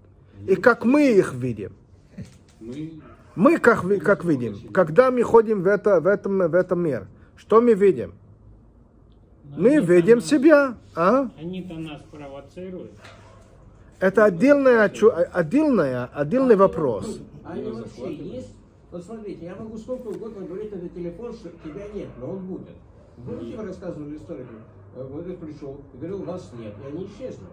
И 0.48 0.56
как 0.56 0.86
мы 0.86 1.12
их 1.12 1.34
видим. 1.34 1.74
Мы 2.60 2.94
Мы 3.36 3.58
как, 3.58 3.86
как 4.02 4.24
видим. 4.24 4.72
Когда 4.74 5.12
мы 5.12 5.22
ходим 5.24 5.62
в, 5.62 5.68
это, 5.68 6.00
в, 6.00 6.08
этом, 6.08 6.38
в 6.50 6.56
этом 6.56 6.80
мир, 6.82 7.08
что 7.36 7.62
мы 7.62 7.74
видим? 7.74 8.14
Но 9.44 9.58
Мы 9.64 9.80
видим 9.80 10.18
нас- 10.18 10.26
себя. 10.26 10.76
А? 10.96 11.30
Они-то 11.40 11.76
нас 11.76 12.02
провоцируют. 12.12 12.92
Это 14.00 14.26
отдельная, 14.26 14.84
отдельная, 14.86 16.06
отдельный 16.14 16.56
вопрос. 16.56 17.22
Они 17.44 17.64
вообще 17.72 18.14
есть? 18.14 18.54
Вот 18.92 19.04
смотрите, 19.04 19.46
я 19.46 19.56
могу 19.56 19.78
сколько 19.78 20.08
угодно 20.08 20.46
говорить 20.46 20.72
на 20.82 20.90
телефон, 20.90 21.34
что 21.34 21.50
тебя 21.64 21.84
нет, 21.94 22.10
но 22.20 22.32
он 22.32 22.40
будет. 22.46 22.76
Помните, 23.26 23.58
вы 23.58 23.64
рассказывали 23.68 24.18
историю? 24.18 24.48
Э, 24.96 25.08
Говорит, 25.08 25.38
пришел 25.40 25.80
и 25.94 25.98
говорил, 25.98 26.24
вас 26.24 26.52
нет, 26.58 26.74
и 26.84 26.88
они 26.88 27.06
исчезли. 27.06 27.46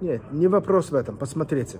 Нет, 0.00 0.22
не 0.32 0.48
вопрос 0.48 0.90
в 0.90 0.94
этом. 0.94 1.16
Посмотрите. 1.16 1.78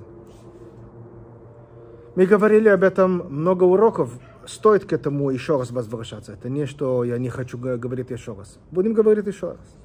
Мы 2.16 2.26
говорили 2.26 2.68
об 2.68 2.82
этом 2.82 3.26
много 3.32 3.64
уроков. 3.64 4.12
Стоит 4.50 4.84
к 4.84 4.92
этому 4.92 5.30
еще 5.30 5.58
раз 5.58 5.70
возвращаться. 5.70 6.32
Это 6.32 6.48
не 6.48 6.66
что 6.66 7.04
я 7.04 7.18
не 7.18 7.28
хочу 7.28 7.56
говорить 7.56 8.10
еще 8.10 8.34
раз. 8.34 8.58
Будем 8.72 8.94
говорить 8.94 9.26
еще 9.26 9.50
раз. 9.50 9.76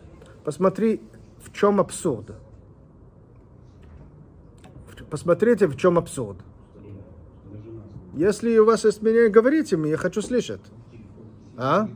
Посмотри, 0.43 1.01
в 1.37 1.53
чем 1.53 1.79
абсурд. 1.79 2.31
Посмотрите, 5.11 5.67
в 5.67 5.75
чем 5.77 5.99
абсурд. 5.99 6.37
Если 8.15 8.57
у 8.57 8.65
вас 8.65 8.85
есть 8.85 9.03
мнение, 9.03 9.29
говорите 9.29 9.77
мне, 9.77 9.91
я 9.91 9.97
хочу 9.97 10.23
слышать. 10.23 10.61
А? 11.57 11.87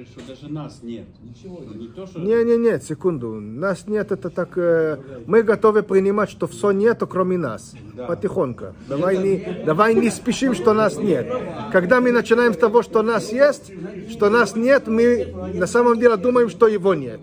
Говорит, 0.00 0.16
что 0.16 0.28
даже 0.28 0.52
нас 0.52 0.82
нет. 0.82 1.06
Ничего 1.22 1.60
Ну. 1.62 1.74
Не 1.74 1.88
то, 1.88 2.06
что... 2.06 2.20
Не, 2.20 2.42
не, 2.44 2.56
нет, 2.56 2.82
секунду. 2.82 3.34
Нас 3.34 3.86
нет, 3.86 4.12
это 4.12 4.30
так. 4.30 4.56
э, 4.56 4.98
мы 5.26 5.42
готовы 5.42 5.82
принимать, 5.82 6.30
что 6.30 6.46
все 6.46 6.70
нету, 6.70 7.06
кроме 7.06 7.36
нас. 7.36 7.74
Потихоньку. 8.08 8.66
Давай 8.88 9.18
не, 9.18 9.64
давай 9.66 9.94
не 9.94 10.08
спешим, 10.10 10.54
что 10.54 10.72
нас 10.72 10.96
нет. 10.96 11.30
Когда 11.70 12.00
мы 12.00 12.12
начинаем 12.12 12.54
с 12.54 12.56
того, 12.56 12.82
что 12.82 13.02
нас 13.02 13.30
есть, 13.30 13.72
что 14.08 14.30
нас 14.30 14.56
нет, 14.56 14.88
мы 14.88 15.34
на 15.52 15.66
самом 15.66 15.98
деле 15.98 16.16
думаем, 16.16 16.48
что 16.48 16.66
его 16.66 16.94
нет. 16.94 17.20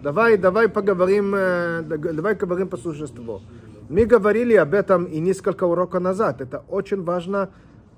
Давай, 0.00 0.36
давай 0.38 0.68
поговорим, 0.68 1.34
э, 1.34 1.82
давай 1.82 2.36
поговорим 2.36 2.68
по 2.68 2.76
существу. 2.76 3.40
Мы 3.88 4.04
говорили 4.04 4.54
об 4.54 4.74
этом 4.74 5.04
и 5.04 5.18
несколько 5.18 5.64
уроков 5.64 6.00
назад. 6.00 6.40
Это 6.40 6.62
очень 6.68 7.02
важно 7.02 7.50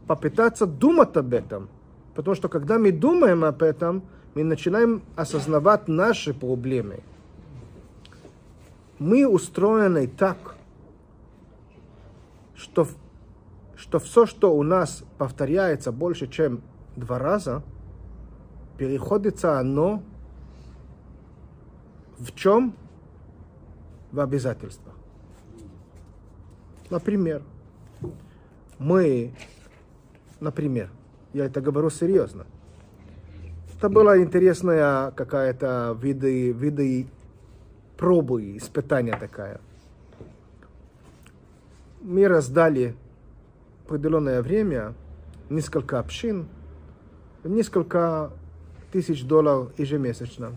попытаться 0.06 0.64
думать 0.64 1.14
об 1.16 1.34
этом. 1.34 1.68
Потому 2.14 2.34
что 2.34 2.48
когда 2.48 2.78
мы 2.78 2.92
думаем 2.92 3.44
об 3.44 3.62
этом, 3.62 4.02
мы 4.34 4.44
начинаем 4.44 5.02
осознавать 5.16 5.88
наши 5.88 6.32
проблемы. 6.32 7.00
Мы 8.98 9.26
устроены 9.26 10.06
так, 10.06 10.56
что, 12.54 12.86
что 13.76 13.98
все, 13.98 14.26
что 14.26 14.54
у 14.56 14.62
нас 14.62 15.04
повторяется 15.18 15.92
больше, 15.92 16.28
чем 16.28 16.62
два 16.96 17.18
раза, 17.18 17.62
переходится 18.78 19.58
оно 19.58 20.02
в 22.18 22.32
чем? 22.34 22.74
В 24.12 24.20
обязательствах. 24.20 24.94
Например, 26.90 27.42
мы, 28.78 29.34
например, 30.38 30.90
я 31.32 31.46
это 31.46 31.60
говорю 31.60 31.88
серьезно, 31.88 32.46
это 33.82 33.88
была 33.88 34.16
интересная 34.18 35.10
какая-то 35.10 35.98
виды, 36.00 36.52
виды 36.52 37.08
пробы, 37.96 38.56
испытания 38.56 39.16
такая. 39.18 39.60
Мы 42.00 42.28
раздали 42.28 42.94
определенное 43.84 44.40
время 44.40 44.94
несколько 45.50 45.98
общин, 45.98 46.46
несколько 47.42 48.30
тысяч 48.92 49.24
долларов 49.24 49.72
ежемесячно. 49.76 50.52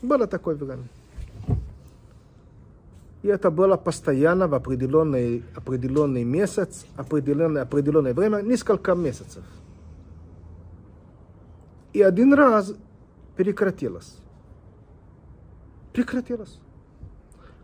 Было 0.00 0.28
такое 0.28 0.54
время. 0.54 0.84
И 3.22 3.26
это 3.26 3.50
было 3.50 3.76
постоянно 3.76 4.46
в 4.46 4.54
определенный, 4.54 5.42
определенный 5.56 6.22
месяц, 6.22 6.86
определенное, 6.94 7.62
определенное 7.62 8.14
время, 8.14 8.40
несколько 8.40 8.94
месяцев. 8.94 9.42
И 11.92 12.02
один 12.02 12.34
раз 12.34 12.74
прекратилось. 13.36 14.18
Прекратилось. 15.92 16.60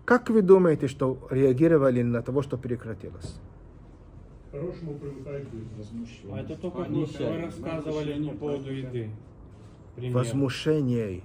Как 0.04 0.28
вы 0.30 0.42
думаете, 0.42 0.88
что 0.88 1.18
реагировали 1.30 2.02
на 2.02 2.22
того, 2.22 2.42
что 2.42 2.58
прекратилось? 2.58 3.40
По-хорошему 4.50 4.94
привыкают 4.98 5.48
люди. 5.52 6.32
А 6.32 6.40
это 6.40 6.56
только 6.56 6.84
сядут. 6.84 7.18
вы 7.18 7.42
рассказывали 7.42 8.28
по 8.28 8.37
поводу 8.37 8.72
еды. 8.72 9.10
Пример. 9.96 10.16
Возмущение. 10.16 11.22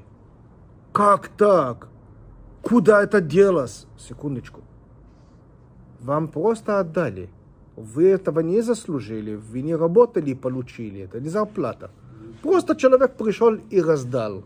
Как 0.94 1.28
так? 1.28 1.90
Куда 2.62 3.04
это 3.04 3.22
делось? 3.22 3.86
Секундочку. 3.98 4.62
Вам 6.00 6.28
просто 6.28 6.80
отдали. 6.80 7.30
Вы 7.76 8.08
этого 8.08 8.40
не 8.40 8.62
заслужили. 8.62 9.36
Вы 9.36 9.62
не 9.62 9.76
работали 9.76 10.32
и 10.32 10.36
получили. 10.36 11.02
Это 11.02 11.20
не 11.20 11.30
зарплата. 11.30 11.92
Просто 12.42 12.76
человек 12.76 13.16
пришел 13.16 13.56
и 13.70 13.82
раздал. 13.82 14.44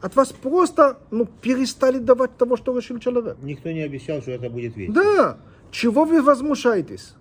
От 0.00 0.16
вас 0.16 0.32
просто 0.32 0.98
ну, 1.10 1.26
перестали 1.26 1.98
давать 1.98 2.36
того, 2.36 2.56
что 2.56 2.76
решил 2.76 2.98
человек. 2.98 3.36
Никто 3.40 3.70
не 3.70 3.82
обещал, 3.82 4.20
что 4.20 4.32
это 4.32 4.50
будет 4.50 4.76
вечно. 4.76 4.94
Да, 4.94 5.38
чего 5.70 6.04
вы 6.04 6.22
возмущаетесь? 6.22 7.14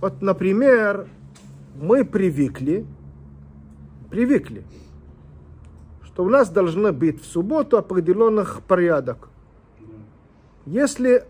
Вот, 0.00 0.22
например, 0.22 1.08
мы 1.76 2.04
привыкли, 2.04 2.84
привыкли, 4.10 4.64
что 6.02 6.24
у 6.24 6.28
нас 6.28 6.50
должны 6.50 6.92
быть 6.92 7.22
в 7.22 7.26
субботу 7.26 7.78
определенных 7.78 8.62
порядок. 8.62 9.28
Если, 10.66 11.24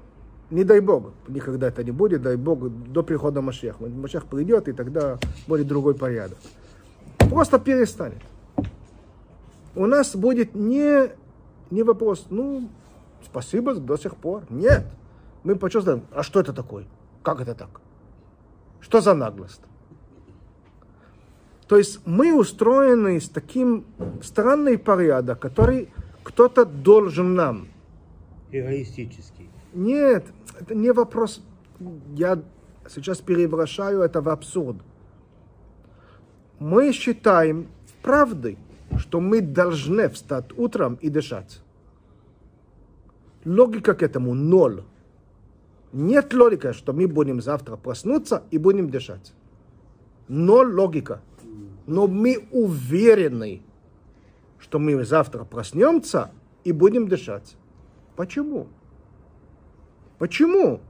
не 0.51 0.65
дай 0.65 0.81
Бог, 0.81 1.13
никогда 1.29 1.69
это 1.69 1.85
не 1.85 1.93
будет, 1.93 2.23
дай 2.23 2.37
Бог, 2.37 2.69
до 2.69 3.03
прихода 3.03 3.41
Машеха. 3.41 3.85
Машех 3.87 4.27
придет, 4.27 4.69
и 4.69 4.73
тогда 4.73 5.19
будет 5.47 5.67
другой 5.67 5.95
порядок. 5.95 6.39
Просто 7.19 7.59
перестанет. 7.59 8.23
У 9.75 9.87
нас 9.87 10.17
будет 10.17 10.55
не, 10.55 11.11
не 11.71 11.83
вопрос, 11.83 12.27
ну, 12.31 12.69
спасибо 13.25 13.75
до 13.75 13.97
сих 13.97 14.17
пор. 14.17 14.43
Нет. 14.51 14.85
Мы 15.45 15.57
почувствуем, 15.57 16.03
а 16.13 16.23
что 16.23 16.41
это 16.41 16.53
такое? 16.53 16.85
Как 17.23 17.41
это 17.41 17.55
так? 17.55 17.81
Что 18.81 19.01
за 19.01 19.15
наглость? 19.15 19.63
То 21.69 21.77
есть 21.77 22.01
мы 22.05 22.35
устроены 22.35 23.21
с 23.21 23.29
таким 23.29 23.85
странный 24.23 24.77
порядок, 24.77 25.39
который 25.39 25.89
кто-то 26.25 26.65
должен 26.65 27.35
нам. 27.37 27.69
Эгоистический. 28.51 29.40
Нет, 29.73 30.25
это 30.59 30.75
не 30.75 30.93
вопрос. 30.93 31.43
Я 32.15 32.43
сейчас 32.89 33.19
превращаю 33.19 34.01
это 34.01 34.21
в 34.21 34.29
абсурд. 34.29 34.77
Мы 36.59 36.93
считаем 36.93 37.69
правдой, 38.03 38.59
что 38.99 39.21
мы 39.21 39.41
должны 39.41 40.09
встать 40.09 40.47
утром 40.57 40.97
и 40.97 41.09
дышать. 41.09 41.63
Логика 43.45 43.95
к 43.95 44.03
этому 44.03 44.35
ноль. 44.35 44.83
Нет 45.93 46.35
логики, 46.35 46.73
что 46.73 46.93
мы 46.93 47.07
будем 47.07 47.41
завтра 47.41 47.77
проснуться 47.77 48.43
и 48.51 48.59
будем 48.59 48.91
дышать. 48.91 49.33
Ноль 50.29 50.73
логика. 50.73 51.23
Но 51.87 52.07
мы 52.07 52.47
уверены, 52.53 53.63
что 54.59 54.79
мы 54.79 55.05
завтра 55.05 55.45
проснемся 55.45 56.31
и 56.63 56.73
будем 56.73 57.09
дышать. 57.09 57.57
Почему? 58.17 58.69
Почему? 60.21 60.81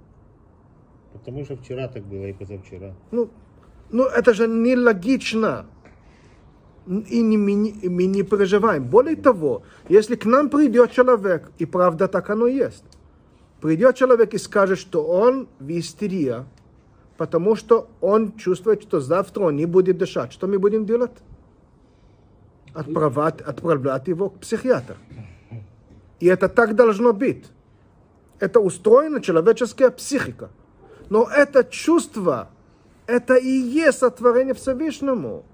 Потому 1.12 1.44
что 1.44 1.56
вчера 1.56 1.86
так 1.86 2.02
было 2.02 2.26
и 2.26 2.32
позавчера. 2.32 2.94
Ну, 3.12 3.30
ну 3.90 4.04
это 4.04 4.34
же 4.34 4.48
нелогично. 4.48 5.66
И 6.88 7.22
не, 7.22 7.38
мы, 7.38 7.52
не, 7.52 7.88
мы 7.88 8.06
не 8.06 8.24
переживаем. 8.24 8.84
Более 8.84 9.14
того, 9.14 9.62
если 9.88 10.16
к 10.16 10.24
нам 10.24 10.50
придет 10.50 10.90
человек, 10.90 11.52
и 11.58 11.64
правда 11.64 12.08
так 12.08 12.28
оно 12.30 12.48
есть, 12.48 12.82
придет 13.60 13.94
человек 13.94 14.34
и 14.34 14.38
скажет, 14.38 14.80
что 14.80 15.06
он 15.06 15.46
в 15.60 15.78
истерии, 15.78 16.44
потому 17.16 17.54
что 17.54 17.88
он 18.00 18.32
чувствует, 18.36 18.82
что 18.82 18.98
завтра 18.98 19.44
он 19.44 19.56
не 19.56 19.66
будет 19.66 19.96
дышать. 19.96 20.32
Что 20.32 20.48
мы 20.48 20.58
будем 20.58 20.86
делать? 20.86 21.12
Отправлять, 22.74 23.40
отправлять 23.42 24.08
его 24.08 24.30
к 24.30 24.40
психиатру. 24.40 24.96
И 26.18 26.26
это 26.26 26.48
так 26.48 26.74
должно 26.74 27.12
быть. 27.12 27.46
Это 28.40 28.58
устроена 28.58 29.20
человеческая 29.20 29.90
психика. 29.90 30.50
Но 31.10 31.28
это 31.28 31.62
чувство, 31.62 32.50
это 33.06 33.34
и 33.34 33.48
есть 33.48 33.98
сотворение 33.98 34.54
Всевышнему. 34.54 35.44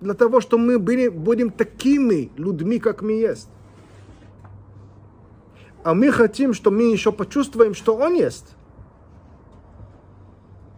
Для 0.00 0.14
того, 0.14 0.40
чтобы 0.40 0.64
мы 0.64 0.78
были, 0.78 1.08
будем 1.08 1.50
такими 1.50 2.32
людьми, 2.36 2.78
как 2.78 3.02
мы 3.02 3.12
есть. 3.12 3.48
А 5.82 5.94
мы 5.94 6.10
хотим, 6.10 6.54
что 6.54 6.70
мы 6.70 6.90
еще 6.90 7.12
почувствуем, 7.12 7.74
что 7.74 7.96
Он 7.96 8.14
есть. 8.14 8.54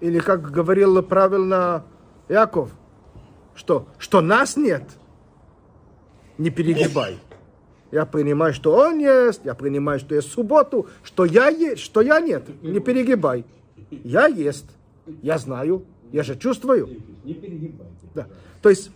Или, 0.01 0.19
как 0.19 0.51
говорил 0.51 1.01
правильно 1.03 1.85
Яков, 2.29 2.71
что, 3.55 3.87
что 3.99 4.21
нас 4.21 4.57
нет, 4.57 4.83
не 6.39 6.51
перегибай. 6.51 7.19
Я 7.93 8.07
принимаю, 8.07 8.55
что 8.55 8.75
он 8.75 8.99
есть, 8.99 9.43
я 9.45 9.55
принимаю, 9.55 10.01
что 10.01 10.15
есть 10.15 10.33
субботу, 10.33 10.89
что 11.05 11.27
я 11.27 11.49
есть, 11.49 11.83
что 11.83 12.01
я 12.01 12.21
нет. 12.21 12.43
Не 12.63 12.81
перегибай. 12.81 13.45
Я 13.91 14.27
есть, 14.27 14.67
я 15.21 15.37
знаю, 15.37 15.85
я 16.11 16.23
же 16.23 16.37
чувствую. 16.37 16.89
Не 17.23 17.35
перегибайте. 17.35 17.93
Да. 18.15 18.27
То 18.63 18.71
есть, 18.71 18.91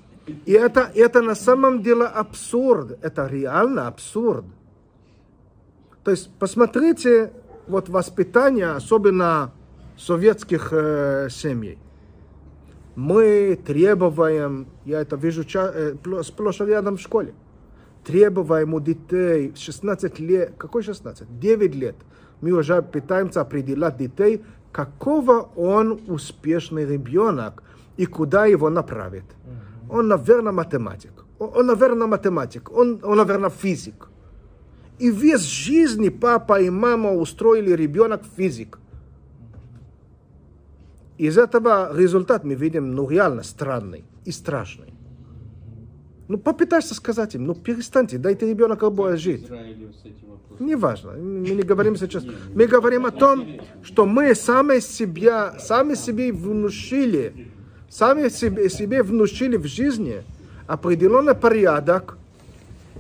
и 0.46 0.52
это, 0.52 0.90
это 0.94 1.20
на 1.20 1.35
самом 1.35 1.82
деле 1.82 2.04
абсурд. 2.04 2.98
Это 3.02 3.26
реально 3.26 3.87
абсурд. 3.87 4.46
То 6.02 6.11
есть, 6.11 6.30
посмотрите, 6.38 7.32
вот 7.66 7.90
воспитание, 7.90 8.70
особенно 8.70 9.52
советских 9.98 10.70
э, 10.72 11.28
семей. 11.30 11.78
Мы 12.94 13.59
требуем, 13.66 14.68
я 14.87 15.02
это 15.02 15.16
вижу 15.16 15.44
ча- 15.44 15.70
э, 15.74 15.92
пло- 16.02 16.22
сплошь 16.22 16.61
рядом 16.61 16.96
в 16.96 17.00
школе, 17.00 17.35
требуем 18.07 18.75
у 18.75 18.81
детей 18.81 19.53
16 19.57 20.21
лет, 20.21 20.55
какой 20.57 20.83
16? 20.83 21.38
9 21.40 21.75
лет. 21.75 21.97
Мы 22.40 22.53
уже 22.53 22.81
пытаемся 22.83 23.40
определять 23.40 23.97
детей, 23.97 24.45
какого 24.73 25.51
он 25.57 26.01
успешный 26.07 26.87
ребенок 26.87 27.62
и 27.97 28.07
куда 28.07 28.47
его 28.47 28.71
направить. 28.71 29.25
Он, 29.90 30.09
наверное, 30.09 30.53
математик. 30.53 31.12
Он, 31.38 31.51
он, 31.55 31.66
наверное, 31.66 32.07
математик. 32.07 32.71
Он, 32.71 33.01
он, 33.03 33.16
наверное, 33.16 33.51
физик. 33.51 34.09
И 34.99 35.11
весь 35.11 35.42
жизни 35.42 36.09
папа 36.09 36.61
и 36.61 36.71
мама 36.71 37.12
устроили 37.12 37.73
ребенок 37.73 38.23
физик. 38.37 38.79
Из 41.19 41.38
этого 41.38 41.97
результат 41.97 42.45
мы 42.45 42.55
видим, 42.55 42.95
ну, 42.95 43.09
реально 43.09 43.42
странный 43.42 44.05
и 44.25 44.33
страшный. 44.33 44.95
Ну, 46.29 46.39
попытайся 46.39 46.95
сказать 46.95 47.35
им, 47.37 47.47
ну, 47.47 47.55
перестаньте, 47.55 48.19
дайте 48.19 48.49
ребенку 48.49 48.91
В 48.91 49.17
жить. 49.17 49.49
Неважно, 50.59 51.12
мы 51.12 51.51
не 51.51 51.62
говорим 51.62 51.97
сейчас. 51.97 52.25
Мы 52.55 52.67
говорим 52.67 53.05
о 53.05 53.11
том, 53.11 53.61
что 53.83 54.07
мы 54.07 54.35
сами 54.35 54.81
себя, 54.81 55.59
сами 55.59 55.95
себе 55.95 56.33
внушили, 56.33 57.49
сами 57.91 58.31
себе, 58.31 58.71
себе 58.71 59.03
внушили 59.03 59.57
в 59.59 59.67
жизни 59.67 60.25
определенный 60.67 61.35
порядок, 61.35 62.17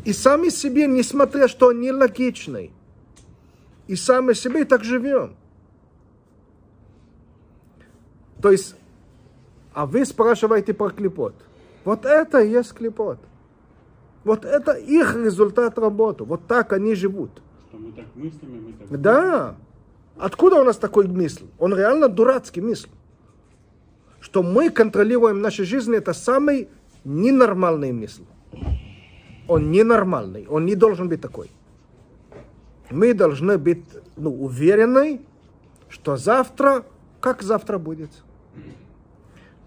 и 0.04 0.12
сами 0.12 0.50
себе, 0.50 0.86
несмотря 0.86 1.48
что 1.48 1.68
он 1.68 1.80
нелогичный, 1.80 2.70
и 3.88 3.96
сами 3.96 4.34
себе 4.34 4.64
так 4.64 4.84
живем. 4.84 5.34
То 8.42 8.52
есть, 8.52 8.76
а 9.72 9.86
вы 9.86 10.04
спрашиваете 10.04 10.74
про 10.74 10.90
клепот. 10.90 11.34
Вот 11.86 12.04
это 12.04 12.40
и 12.40 12.50
есть 12.50 12.74
клепот. 12.74 13.20
Вот 14.24 14.44
это 14.44 14.72
их 14.72 15.14
результат 15.14 15.78
работы. 15.78 16.24
Вот 16.24 16.48
так 16.48 16.72
они 16.72 16.96
живут. 16.96 17.30
Что 17.68 17.78
мы 17.78 17.92
так 17.92 18.06
мыслим, 18.16 18.56
и 18.56 18.60
мы 18.60 18.72
так... 18.72 19.00
Да. 19.00 19.54
Откуда 20.18 20.56
у 20.56 20.64
нас 20.64 20.78
такой 20.78 21.06
мысль? 21.06 21.44
Он 21.60 21.72
реально 21.72 22.08
дурацкий 22.08 22.60
мысль. 22.60 22.88
Что 24.18 24.42
мы 24.42 24.70
контролируем 24.70 25.40
нашу 25.40 25.64
жизнь, 25.64 25.94
это 25.94 26.12
самый 26.12 26.68
ненормальный 27.04 27.92
мысль. 27.92 28.24
Он 29.46 29.70
ненормальный, 29.70 30.44
он 30.48 30.66
не 30.66 30.74
должен 30.74 31.08
быть 31.08 31.20
такой. 31.20 31.52
Мы 32.90 33.14
должны 33.14 33.58
быть 33.58 33.84
ну, 34.16 34.34
уверены, 34.34 35.20
что 35.88 36.16
завтра, 36.16 36.82
как 37.20 37.42
завтра 37.42 37.78
будет. 37.78 38.10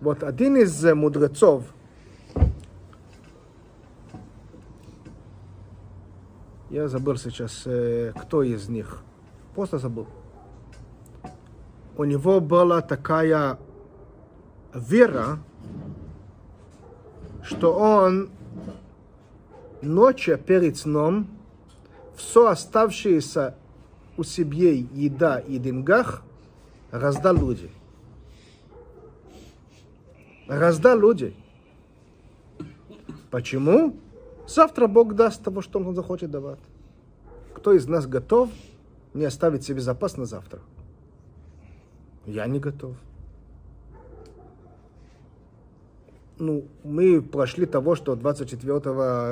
Вот 0.02 0.24
один 0.24 0.58
из 0.58 0.84
э, 0.84 0.94
мудрецов, 0.94 1.64
я 6.70 6.88
забыл 6.88 7.18
сейчас, 7.18 7.64
э, 7.66 8.14
кто 8.16 8.44
из 8.44 8.70
них, 8.70 9.02
просто 9.56 9.80
забыл. 9.80 10.08
У 11.98 12.04
него 12.04 12.40
была 12.40 12.82
такая 12.82 13.58
вера, 14.74 15.40
что 17.44 17.74
он 17.74 18.30
ночью 19.82 20.38
перед 20.38 20.78
сном 20.78 21.28
все 22.16 22.48
оставшееся 22.48 23.56
у 24.18 24.24
себе 24.24 24.78
еда 24.78 25.40
и 25.40 25.58
деньгах 25.58 26.22
раздал 26.92 27.36
люди. 27.36 27.72
Раздал 30.48 31.00
люди. 31.00 31.34
Почему? 33.32 33.96
Завтра 34.50 34.88
Бог 34.88 35.14
даст 35.14 35.44
того, 35.44 35.62
что 35.62 35.80
Он 35.80 35.96
захочет 35.96 36.32
давать. 36.32 36.60
Кто 37.54 37.74
из 37.74 37.88
нас 37.88 38.08
готов 38.08 38.50
не 39.14 39.26
оставить 39.26 39.64
себе 39.64 39.80
запас 39.80 40.18
на 40.18 40.26
завтра? 40.26 40.60
Я 42.26 42.48
не 42.48 42.60
готов. 42.60 42.96
ну, 46.40 46.64
мы 46.84 47.22
прошли 47.22 47.66
того, 47.66 47.96
что 47.96 48.16
24 48.16 48.80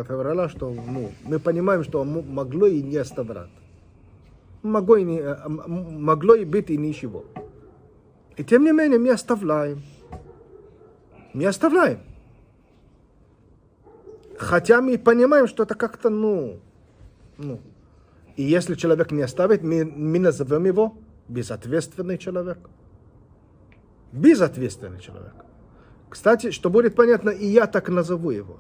февраля, 0.04 0.50
что 0.50 0.70
ну, 0.70 1.12
мы 1.24 1.40
понимаем, 1.40 1.84
что 1.84 2.04
могло 2.04 2.68
и 2.68 2.82
не 2.82 2.98
оставлять. 2.98 3.50
Могло 4.62 4.98
и, 4.98 5.04
не, 5.04 5.20
э, 5.20 5.48
могло 5.48 6.36
и 6.36 6.44
быть 6.44 6.70
и 6.70 6.78
ничего. 6.78 7.24
И 8.36 8.44
тем 8.44 8.66
не 8.66 8.74
менее 8.74 9.00
мы 9.00 9.12
оставляем. 9.12 9.82
Мы 11.34 11.46
оставляем. 11.46 12.00
Хотя 14.38 14.82
мы 14.82 14.98
понимаем, 14.98 15.48
что 15.48 15.64
это 15.64 15.76
как-то, 15.76 16.10
ну, 16.10 16.60
ну. 17.38 17.60
И 18.36 18.44
если 18.44 18.76
человек 18.76 19.12
не 19.12 19.24
оставит, 19.24 19.64
мы, 19.64 19.84
мы 19.84 20.20
назовем 20.20 20.66
его 20.66 20.96
безответственный 21.28 22.18
человек. 22.18 22.60
Безответственный 24.12 25.00
человек. 25.00 25.34
Кстати, 26.10 26.52
что 26.52 26.70
будет 26.70 26.96
понятно, 26.96 27.32
и 27.32 27.48
я 27.48 27.68
так 27.68 27.90
назову 27.90 28.30
его. 28.30 28.58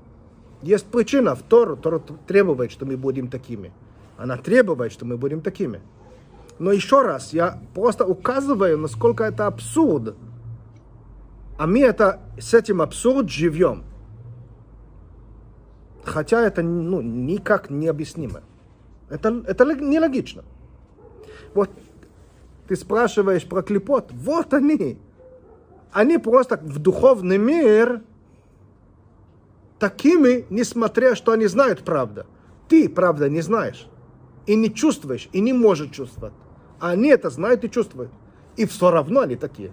Есть 0.63 0.87
причина 0.87 1.35
в 1.35 1.43
Тору, 1.43 1.77
Тора 1.77 2.01
требует, 2.27 2.71
что 2.71 2.85
мы 2.85 2.97
будем 2.97 3.29
такими. 3.29 3.71
Она 4.17 4.37
требует, 4.37 4.91
что 4.91 5.05
мы 5.05 5.17
будем 5.17 5.41
такими. 5.41 5.81
Но 6.57 6.71
еще 6.71 7.03
раз, 7.03 7.33
я 7.33 7.61
просто 7.75 8.03
указываю, 8.05 8.79
насколько 8.79 9.23
это 9.23 9.45
абсурд. 9.45 10.15
А 11.59 11.67
мы 11.67 11.81
это, 11.81 12.19
с 12.39 12.53
этим 12.55 12.81
абсурд 12.81 13.29
живем. 13.29 13.83
Хотя 16.07 16.41
это 16.41 16.63
ну, 16.63 17.01
никак 17.01 17.69
не 17.69 17.87
объяснимо. 17.87 18.41
Это, 19.09 19.43
это 19.45 19.65
нелогично. 19.65 20.43
Вот 21.53 21.69
ты 22.67 22.75
спрашиваешь 22.75 23.47
про 23.47 23.61
клепот. 23.61 24.11
Вот 24.11 24.53
они 24.53 24.97
они 25.91 26.17
просто 26.17 26.57
в 26.57 26.79
духовный 26.79 27.37
мир 27.37 28.01
такими, 29.79 30.45
несмотря, 30.49 31.15
что 31.15 31.31
они 31.31 31.47
знают 31.47 31.83
правду. 31.83 32.25
Ты, 32.67 32.89
правда, 32.89 33.29
не 33.29 33.41
знаешь. 33.41 33.87
И 34.45 34.55
не 34.55 34.73
чувствуешь, 34.73 35.29
и 35.33 35.39
не 35.39 35.53
можешь 35.53 35.91
чувствовать. 35.91 36.33
А 36.79 36.91
они 36.91 37.09
это 37.09 37.29
знают 37.29 37.63
и 37.63 37.69
чувствуют. 37.69 38.11
И 38.55 38.65
все 38.65 38.91
равно 38.91 39.21
они 39.21 39.35
такие. 39.35 39.71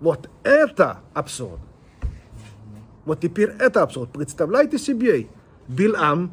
Вот 0.00 0.30
это 0.42 1.00
абсурд. 1.12 1.60
Вот 3.04 3.20
теперь 3.20 3.50
это 3.58 3.82
абсурд. 3.82 4.10
Представляете 4.12 4.78
себе, 4.78 5.28
Билам, 5.68 6.30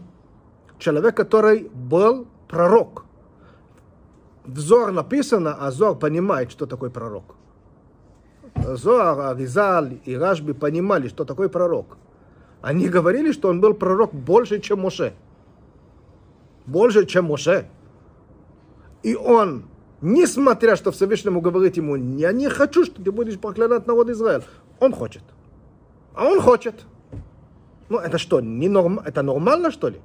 человек, 0.80 1.15
который 1.15 1.69
был 1.73 2.27
пророк. 2.47 3.06
В 4.45 4.60
Зор 4.60 4.91
написано, 4.91 5.56
а 5.60 5.71
Зор 5.71 5.97
понимает, 5.97 6.51
что 6.51 6.65
такое 6.65 6.89
пророк. 6.89 7.36
Зоар, 8.75 9.36
Аризаль 9.36 9.99
и 10.06 10.15
Рашби 10.15 10.53
понимали, 10.53 11.08
что 11.08 11.25
такое 11.25 11.49
пророк. 11.49 11.97
Они 12.62 12.89
говорили, 12.89 13.32
что 13.32 13.49
он 13.49 13.62
был 13.62 13.73
пророк 13.73 14.13
больше, 14.13 14.60
чем 14.60 14.80
Моше. 14.80 15.13
Больше, 16.65 17.06
чем 17.06 17.25
Моше. 17.25 17.69
И 19.03 19.15
он, 19.15 19.65
несмотря, 20.01 20.75
что 20.75 20.91
Всевышнему 20.91 21.39
говорит 21.39 21.77
ему, 21.77 21.95
я 21.95 22.32
не 22.32 22.49
хочу, 22.49 22.84
что 22.84 23.01
ты 23.01 23.12
будешь 23.12 23.39
проклинать 23.39 23.88
народ 23.88 24.10
Израиль, 24.10 24.43
он 24.80 24.91
хочет. 24.91 25.23
А 26.17 26.25
он 26.25 26.41
хочет. 26.41 26.73
Ну, 27.89 27.99
это 27.99 28.17
что, 28.17 28.41
не 28.41 28.67
норм... 28.67 28.99
это 29.06 29.21
нормально, 29.21 29.69
что 29.69 29.89
ли? 29.89 30.01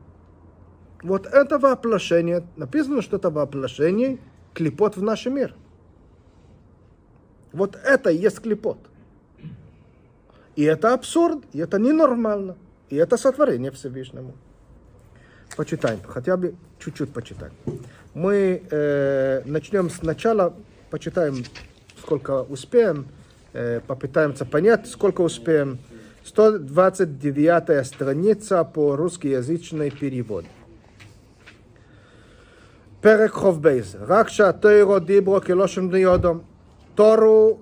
Вот 1.03 1.27
это 1.27 1.59
воплощение, 1.59 2.47
написано, 2.57 3.01
что 3.01 3.17
это 3.17 3.31
воплощение 3.31 4.19
клепот 4.53 4.97
в 4.97 5.03
наш 5.03 5.25
мир. 5.25 5.55
Вот 7.53 7.77
это 7.83 8.11
и 8.11 8.19
есть 8.19 8.41
клепот. 8.41 8.77
И 10.55 10.65
это 10.65 10.93
абсурд, 10.93 11.39
и 11.55 11.59
это 11.61 11.79
ненормально, 11.79 12.57
и 12.91 12.97
это 12.97 13.17
сотворение 13.17 13.71
Всевышнему. 13.71 14.35
Почитаем, 15.57 16.01
хотя 16.07 16.37
бы 16.37 16.55
чуть-чуть 16.79 17.11
почитаем. 17.15 17.55
Мы 18.13 18.63
э, 18.71 19.43
начнем 19.47 19.89
сначала, 19.89 20.55
почитаем, 20.91 21.43
сколько 21.99 22.43
успеем, 22.43 23.07
э, 23.55 23.81
попытаемся 23.87 24.45
понять, 24.45 24.87
сколько 24.87 25.23
успеем. 25.23 25.79
129 26.24 27.86
страница 27.86 28.64
по 28.64 28.96
русскоязычный 28.96 29.92
перевод. 29.92 30.46
פרק 33.02 33.32
ח"ב, 33.32 33.80
רק 34.08 34.30
שהתוירו 34.30 35.00
דיברו 35.00 35.42
כלושם 35.42 35.90
בני 35.90 36.14
אדום. 36.14 36.40
Тору 36.98 37.60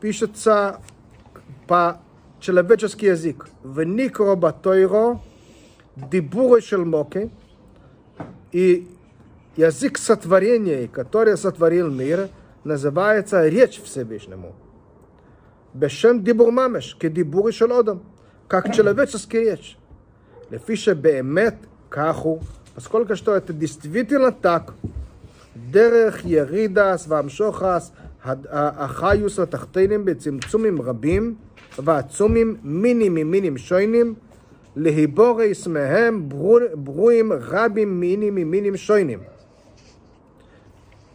пишется 0.00 0.80
по 1.68 2.00
человеческий 2.40 3.06
язык. 3.06 3.46
В 3.62 3.84
Никроба 3.84 4.52
Тойро 4.52 5.20
дибуры 5.94 6.60
шелмоки 6.60 7.30
и 8.50 8.88
язык 9.56 9.98
сотворения, 9.98 10.88
который 10.88 11.36
сотворил 11.36 11.90
мир, 11.90 12.28
называется 12.64 13.46
речь 13.46 13.80
Всевышнему. 13.80 14.56
Бешем 15.76 16.22
дибур 16.22 16.50
мамеш, 16.50 16.96
кедибуры 17.00 17.52
шел 17.52 17.72
одам, 17.72 18.02
как 18.48 18.74
человеческий 18.74 19.40
речь. 19.40 19.76
Лефиша 20.50 20.94
беемет 20.94 21.54
каху, 21.88 22.40
поскольку 22.74 23.16
что 23.16 23.34
это 23.34 23.52
действительно 23.52 24.32
так, 24.32 24.74
דרך 25.56 26.24
ירידס 26.24 27.04
והמשוחס, 27.08 27.92
החיוס 28.24 29.38
התחתינים 29.38 30.04
בצמצומים 30.04 30.82
רבים 30.82 31.36
ועצומים 31.78 32.56
מינים 32.62 33.14
ממינים 33.14 33.58
שוינים, 33.58 34.14
להיבורס 34.76 35.66
מהם 35.66 36.28
ברור- 36.28 36.74
ברורים 36.74 37.32
רבים 37.32 38.00
מינים 38.00 38.34
миминим 38.34 38.76
шойним. 38.76 39.20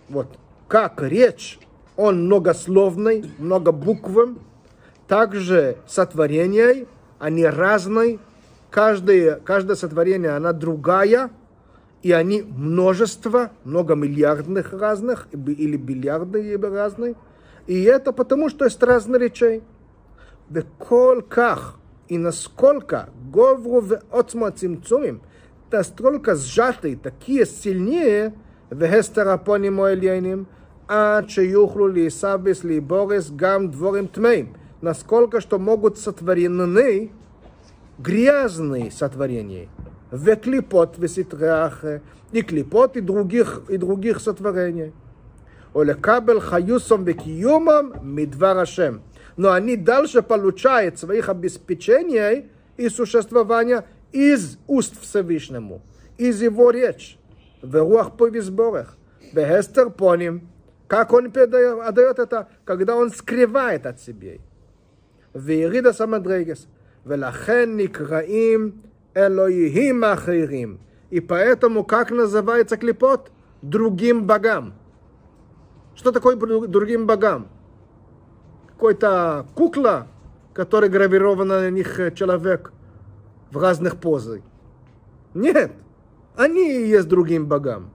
Вот 0.10 0.28
как 0.68 1.02
речь, 1.02 1.60
он 1.96 2.26
многословный, 2.26 3.26
многобуквым, 3.40 4.40
также 5.12 5.78
сотворение, 5.88 6.88
они 7.20 7.46
разные, 7.46 8.20
каждое, 8.70 9.36
каждое 9.36 9.76
сотворение, 9.76 10.32
она 10.32 10.54
другая, 10.54 11.32
и 12.04 12.12
они 12.12 12.42
множество, 12.42 13.52
многомиллиардных 13.64 14.74
разных, 14.74 15.28
или 15.32 15.78
бильярдные 15.78 16.58
разные, 16.58 17.16
и 17.66 17.84
это 17.84 18.14
потому, 18.14 18.50
что 18.50 18.66
есть 18.66 18.82
разные 18.84 19.20
речей. 19.20 19.64
וכל 20.50 21.24
כך, 21.30 21.78
и 22.08 22.18
насколько 22.18 23.10
говру 23.32 23.82
в 23.82 24.00
цимцумим, 24.56 25.22
настолько 25.72 26.36
сжатые, 26.36 26.96
такие 26.96 27.46
сильнее, 27.46 28.34
והסתרפונים 28.72 29.80
העליינים, 29.80 30.44
עד 30.88 31.30
שיוכלו 31.30 31.88
להיסבס 31.88 32.64
להיבורס 32.64 33.32
גם 33.36 33.68
דבורים 33.68 34.08
טמאים. 34.08 34.54
насколько 34.83 35.41
что 35.41 35.59
могут 35.59 35.99
сотворены 35.99 37.11
грязные 37.99 38.91
сотворения. 38.91 39.69
Веклипот 40.11 40.99
веситрах, 40.99 41.85
и 42.33 42.43
клипот, 42.43 42.97
и 42.97 43.01
других, 43.01 43.63
и 43.69 43.79
других 43.79 44.21
сотворений. 44.21 44.93
Олекабель 45.73 46.41
хаюсом 46.41 47.05
векиюмом 47.05 47.95
мидварашем. 48.03 49.03
Но 49.39 49.53
они 49.53 49.77
дальше 49.77 50.21
получают 50.21 50.99
своих 50.99 51.31
обеспечений 51.31 52.51
и 52.77 52.91
существования 52.91 53.87
из 54.11 54.59
уст 54.67 55.01
Всевышнему, 55.01 55.81
из 56.19 56.43
его 56.43 56.71
речь. 56.71 57.17
В 57.63 57.75
руах 57.77 58.19
по 58.19 58.29
безборах. 58.29 58.99
Вегестер 59.33 59.89
поним. 59.89 60.49
Как 60.89 61.15
он 61.15 61.27
отдает 61.27 62.19
это, 62.19 62.49
когда 62.67 62.97
он 62.97 63.11
скрывает 63.11 63.87
от 63.87 63.99
себя. 64.01 64.33
ויריד 65.36 65.86
המדרגס, 66.00 66.68
ולכן 67.06 67.70
נקראים 67.78 68.72
אלוהים 69.18 70.04
אחרים. 70.04 70.78
И 71.10 71.22
поэтому 71.22 71.86
как 71.86 72.12
называется 72.12 72.76
клипот? 72.76 73.32
Другим 73.62 74.26
богам. 74.28 74.74
Что 75.96 76.12
такое 76.12 76.36
дру- 76.36 76.68
другим 76.68 77.08
богам? 77.08 77.48
Какой-то 78.68 79.46
кукла, 79.56 80.08
которая 80.54 80.90
гравирована 80.90 81.62
на 81.62 81.70
них 81.72 82.00
э, 82.00 82.12
человек 82.12 82.74
в 83.52 83.58
разных 83.58 83.98
позах. 83.98 84.42
Нет, 85.34 85.72
они 86.36 86.84
и 86.84 86.88
есть 86.90 87.08
другим 87.08 87.48
богам. 87.48 87.92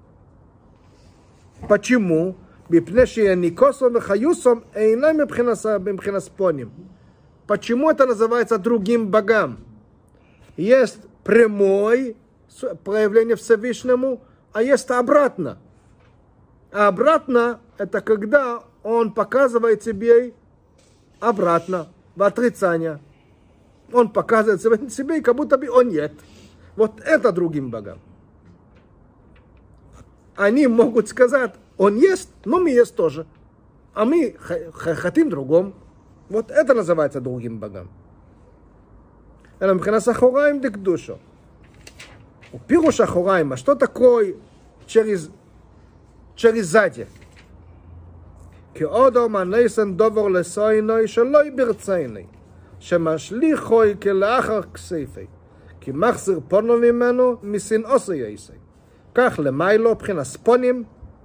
почему? 1.68 2.34
מפני 2.70 3.06
שניקוסום 3.06 3.92
וחיוסום 3.96 4.60
אינם 4.74 5.18
מבחינת, 5.18 5.66
מבחינת 5.84 6.18
ספונים. 6.18 6.68
Почему 7.47 7.89
это 7.89 8.05
называется 8.05 8.57
другим 8.57 9.07
богам? 9.07 9.57
Есть 10.57 10.97
прямой 11.23 12.17
с- 12.49 12.75
проявление 12.75 13.35
Всевышнему, 13.35 14.21
а 14.51 14.61
есть 14.61 14.89
обратно. 14.91 15.57
А 16.71 16.87
обратно 16.89 17.59
это 17.77 18.01
когда 18.01 18.63
он 18.83 19.11
показывает 19.13 19.83
себе 19.83 20.33
обратно, 21.19 21.87
в 22.15 22.23
отрицание. 22.23 22.99
Он 23.93 24.09
показывает 24.09 24.61
себе- 24.91 25.21
как 25.21 25.35
будто 25.35 25.57
бы 25.57 25.69
он 25.69 25.89
нет. 25.89 26.13
Вот 26.75 26.99
это 27.01 27.31
другим 27.31 27.69
богам. 27.71 27.99
Они 30.35 30.67
могут 30.67 31.07
сказать, 31.09 31.53
он 31.77 31.95
есть, 31.95 32.29
но 32.45 32.59
мы 32.59 32.69
есть 32.71 32.95
тоже. 32.95 33.25
А 33.93 34.05
мы 34.05 34.35
хотим 34.73 35.29
другом. 35.29 35.73
Вот 36.28 36.50
это 36.50 36.74
называется 36.74 37.20
другим 37.20 37.60
богам. 37.60 37.88
אלא 39.62 39.74
מבחינת 39.74 40.08
אחוריים 40.08 40.60
דקדושו. 40.60 41.16
ופירוש 42.54 43.00
אחוריים, 43.00 43.52
а 43.52 43.56
что 43.56 43.74
такое 43.74 44.34
через, 44.86 45.30
через 46.36 46.66
сзади? 46.66 47.04
כי 48.74 48.84
עוד 48.84 49.16
אומר 49.16 49.44
נייסן 49.44 49.96
דובר 49.96 50.28
לסוינוי 50.28 51.08
שלא 51.08 51.38
ברצייני, 51.56 52.26
שמשליחוי 52.78 53.94
כלאחר 54.02 54.62
כסייפי, 54.62 55.26
כי 55.80 55.90
מחזיר 55.94 56.40
פונו 56.48 56.76
ממנו 56.78 57.36
משנאוסו 57.42 58.12
יעשי. 58.12 58.52
כך 59.14 59.40
למיילו 59.42 59.94
בחינת 59.94 60.22
ספונים 60.22 60.84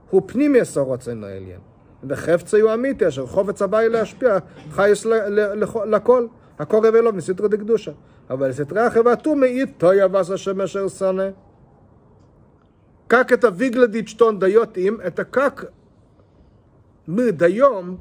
הוא 0.09 0.21
פנימי 0.25 0.59
רוצנו 0.75 1.25
העליין. 1.25 1.59
וחפצי 2.03 2.59
הוא 2.59 2.73
אמיתי 2.73 3.07
אשר 3.07 3.25
חופץ 3.25 3.61
הבאי 3.61 3.89
להשפיע 3.89 4.37
חייס 4.71 5.05
ל- 5.05 5.13
ל- 5.13 5.63
לכ- 5.63 5.85
לכל. 5.87 6.27
הקורא 6.59 6.89
ולא 6.93 7.11
מסתרא 7.13 7.47
דקדושה. 7.47 7.91
אבל 8.29 8.53
סתרי 8.53 8.81
החבטו 8.81 9.35
מעיד 9.35 9.69
תויה 9.77 10.07
ועשה 10.11 10.37
שם 10.37 10.61
אשר 10.61 10.87
שונא. 10.87 11.29
Как 13.09 13.31
это 13.31 13.51
выглядит, 13.51 14.09
что 14.09 14.27
он 14.27 14.37
дает 14.37 14.77
им, 14.77 14.99
это 14.99 15.23
как 15.23 15.71
мы 17.05 17.31
даем 17.31 17.99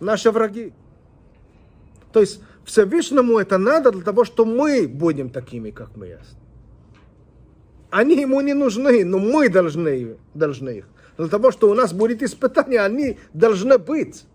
наши 0.00 0.30
враги. 0.30 0.72
То 2.12 2.20
есть 2.20 2.42
Всевышнему 2.64 3.38
это 3.38 3.58
надо 3.58 3.90
для 3.90 4.02
того, 4.02 4.24
что 4.24 4.46
мы 4.46 4.88
будем 4.88 5.28
такими, 5.28 5.70
как 5.70 5.96
мы 5.96 6.06
есть. 6.06 6.36
Они 7.90 8.20
ему 8.20 8.40
не 8.40 8.54
нужны, 8.54 9.04
но 9.04 9.18
мы 9.18 9.48
должны, 9.50 10.16
должны 10.34 10.70
их. 10.70 10.86
Для 11.17 11.27
того, 11.27 11.51
что 11.51 11.69
у 11.69 11.73
нас 11.73 11.93
будет 11.93 12.23
испытание, 12.23 12.81
они 12.81 13.17
должны 13.33 13.77
быть. 13.77 14.25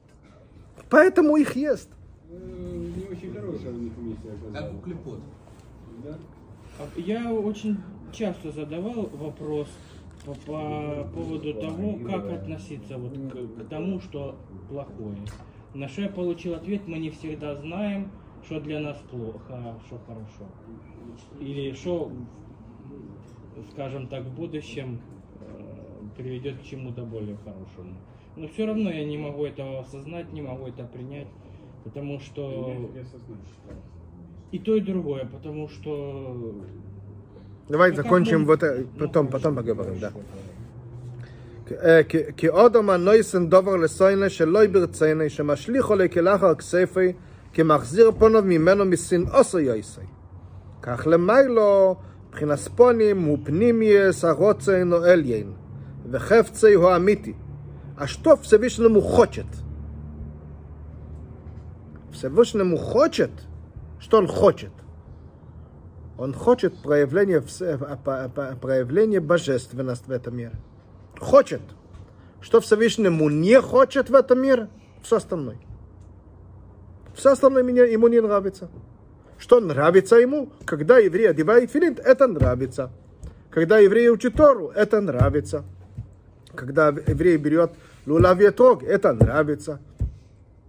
Поэтому 0.91 1.37
их 1.37 1.57
есть. 1.57 1.91
Не 2.31 3.05
очень 3.11 3.35
хорошая 3.35 3.73
у 3.73 3.77
них 3.77 3.93
миссия 3.99 4.31
Как 4.31 4.45
у 4.45 4.49
оказалась. 4.49 4.85
клепот. 4.85 5.21
Да? 6.05 6.19
А 6.79 7.01
Я 7.01 7.33
очень 7.33 7.79
часто 8.13 8.53
задавал 8.53 9.11
вопрос 9.13 9.69
по, 10.25 10.35
по 10.35 11.09
поводу 11.15 11.55
того, 11.55 11.99
как 12.09 12.31
относиться 12.33 12.97
вот 12.97 13.13
к, 13.13 13.65
к 13.65 13.69
тому, 13.69 14.01
что 14.01 14.37
плохое. 14.69 15.17
На 15.75 15.89
что 15.89 16.03
я 16.03 16.09
получил 16.09 16.55
ответ, 16.55 16.83
мы 16.87 16.99
не 16.99 17.11
всегда 17.11 17.57
знаем, 17.57 18.11
что 18.45 18.61
для 18.61 18.81
нас 18.81 18.97
плохо, 19.11 19.39
а 19.51 19.79
что 19.87 19.99
хорошо. 20.07 20.51
Или 21.41 21.73
что, 21.75 22.11
скажем 23.73 24.07
так, 24.09 24.25
в 24.25 24.35
будущем 24.35 25.01
приведет 26.18 26.56
к 26.60 26.64
чему-то 26.64 27.02
более 27.04 27.38
хорошему. 27.46 27.96
Но 28.36 28.48
все 28.48 28.66
равно 28.66 28.90
я 28.92 29.06
не 29.06 29.18
могу 29.18 29.46
этого 29.46 29.80
осознать, 29.80 30.34
не 30.34 30.42
могу 30.42 30.68
это 30.68 30.84
принять, 30.84 31.28
потому 31.84 32.20
что 32.20 32.42
Я 32.96 33.02
осознаю. 33.02 33.40
и 34.52 34.60
то, 34.60 34.76
и 34.76 34.82
другое, 34.82 35.26
потому 35.26 35.68
что 35.70 35.92
Давай 37.70 37.92
Ну, 37.92 37.96
как 37.96 38.06
закончим 38.06 38.40
мы- 38.42 38.46
вот 38.48 38.64
это, 38.64 38.86
ну, 38.98 39.08
потом, 39.08 39.28
хорошо, 39.28 39.32
потом 39.32 39.56
поговорим, 39.56 40.00
да. 40.00 40.10
хорошо. 40.10 40.20
אה, 41.84 42.04
כי- 42.04 42.34
כי 42.38 42.48
עוד 42.48 42.76
אומר 42.76 42.98
נויסן 42.98 43.50
דובר 43.50 43.76
לסוינה 43.76 44.30
שלא 44.30 44.68
ברצייני 44.68 45.30
שמשליך 45.30 45.86
עולה 45.86 46.08
כלאחר 46.08 46.56
כספי 46.56 47.14
כמחזיר 47.54 48.12
פונו 48.20 48.40
ממנו 48.44 48.86
משנאוסו 48.86 49.60
יויסי. 49.60 50.02
כך 50.82 51.08
למיילו 51.08 51.96
מבחינת 52.30 52.58
ספונים 52.58 53.22
הוא 53.22 53.38
פנימייס 53.44 54.26
הרוצן 54.26 54.94
או 54.94 55.06
אליין 55.06 55.52
вехевце 56.09 56.69
его 56.69 56.93
амити. 56.93 57.37
А 57.97 58.07
что 58.07 58.37
Всевышнему 58.37 59.01
хочет? 59.01 59.47
Всевышнему 62.13 62.77
хочет, 62.77 63.31
что 64.01 64.19
он 64.19 64.27
хочет? 64.27 64.73
Он 66.17 66.35
хочет 66.35 66.77
проявление, 66.83 67.43
э, 67.61 67.79
э, 67.79 68.57
проявление 68.61 69.21
божественности 69.21 70.07
в 70.07 70.11
этом 70.11 70.37
мире. 70.37 70.53
Хочет. 71.19 71.61
Что 72.41 72.61
Всевышнему 72.61 73.29
не 73.29 73.61
хочет 73.61 74.11
в 74.11 74.15
этом 74.15 74.41
мире? 74.41 74.69
Все 75.03 75.17
остальное. 75.17 75.59
Все 77.15 77.33
остальное 77.33 77.65
ему 77.65 78.09
не 78.09 78.21
нравится. 78.21 78.69
Что 79.39 79.61
нравится 79.61 80.17
ему? 80.17 80.51
Когда 80.65 80.99
еврей 80.99 81.31
одевает 81.31 81.71
филин, 81.71 81.97
это 82.05 82.27
нравится. 82.27 82.91
Когда 83.51 83.79
евреи 83.79 84.09
учат 84.09 84.35
Тору, 84.35 84.69
это 84.69 85.01
нравится. 85.01 85.65
Когда 86.59 86.89
еврей 86.89 87.37
берет 87.37 87.71
лулав 88.05 88.41
и 88.41 88.51
трог, 88.51 88.83
это 88.83 89.13
нравится. 89.13 89.79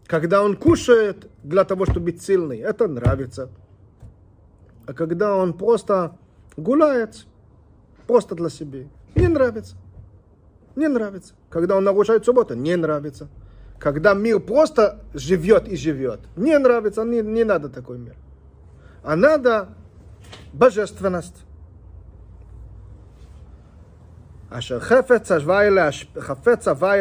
Когда 0.06 0.44
он 0.44 0.56
кушает 0.56 1.28
для 1.42 1.64
того, 1.64 1.86
чтобы 1.86 2.12
быть 2.12 2.22
сильный, 2.22 2.60
это 2.60 2.88
нравится. 2.88 3.50
А 4.86 4.94
когда 4.94 5.36
он 5.36 5.54
просто 5.54 6.16
гуляет, 6.58 7.26
просто 8.06 8.36
для 8.36 8.50
себя, 8.50 8.84
не 9.16 9.28
нравится. 9.28 9.78
Не 10.76 10.88
нравится. 10.88 11.34
Когда 11.50 11.76
он 11.76 11.86
нарушает 11.86 12.24
субботу, 12.24 12.54
не 12.54 12.76
нравится. 12.76 13.28
Когда 13.80 14.14
мир 14.14 14.40
просто 14.40 15.00
живет 15.16 15.68
и 15.68 15.76
живет, 15.76 16.20
не 16.36 16.56
нравится, 16.60 17.04
не, 17.04 17.22
не 17.22 17.44
надо 17.44 17.70
такой 17.70 17.98
мир. 17.98 18.16
А 19.02 19.16
надо 19.16 19.70
божественность. 20.54 21.46
אשר 24.50 24.80
חפץ 24.80 25.32
הוואי 25.32 25.70
להש... 25.70 26.14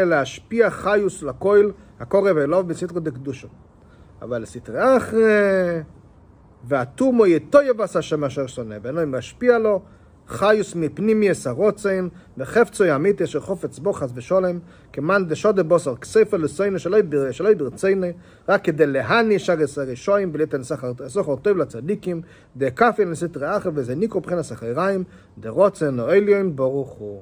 להשפיע 0.07 0.71
חיוס 0.71 1.23
לכויל 1.23 1.71
הקורב 2.01 2.37
אלוב 2.37 2.69
בסתרו 2.69 3.01
דקדושו. 3.01 3.49
אבל 4.23 4.45
סתרי 4.45 4.97
אחרי 4.97 5.83
והתומו 6.65 7.27
יטויב 7.27 7.81
עשה 7.81 8.03
שם 8.03 8.25
אשר 8.25 8.47
שונא 8.47 8.77
ואינו 8.83 9.07
משפיע 9.07 9.59
לו 9.59 9.83
חיוס 10.29 10.75
מפנימיוס 10.75 11.47
הרוצן 11.47 12.09
וחפצו 12.39 12.85
ימית 12.85 13.23
אשר 13.23 13.41
חופץ 13.41 13.79
בו 13.79 13.93
חס 13.93 14.11
ושולם 14.15 14.59
כמאן 14.93 15.29
דשודה 15.29 15.63
בוסר 15.63 15.97
כספר 15.97 16.37
לסוינו 16.37 16.79
שלא 17.31 17.51
יברצני 17.51 18.13
רק 18.49 18.65
כדי 18.65 18.87
להניש 18.87 19.51
ארץ 19.51 19.79
הראשויים 19.79 20.31
וליתן 20.35 20.63
סחר 20.63 21.37
טוב 21.43 21.57
לצדיקים 21.57 22.23
דקפי 22.57 23.05
לסתרי 23.05 23.57
אחר 23.57 23.71
וזה 23.75 23.95
ניקו 23.95 24.19
מבחינת 24.19 24.43
סחריים 24.43 25.05
דרוצן 25.39 26.01
או 26.01 26.11
עליון 26.11 26.57
ברוך 26.57 26.91
הוא 26.91 27.17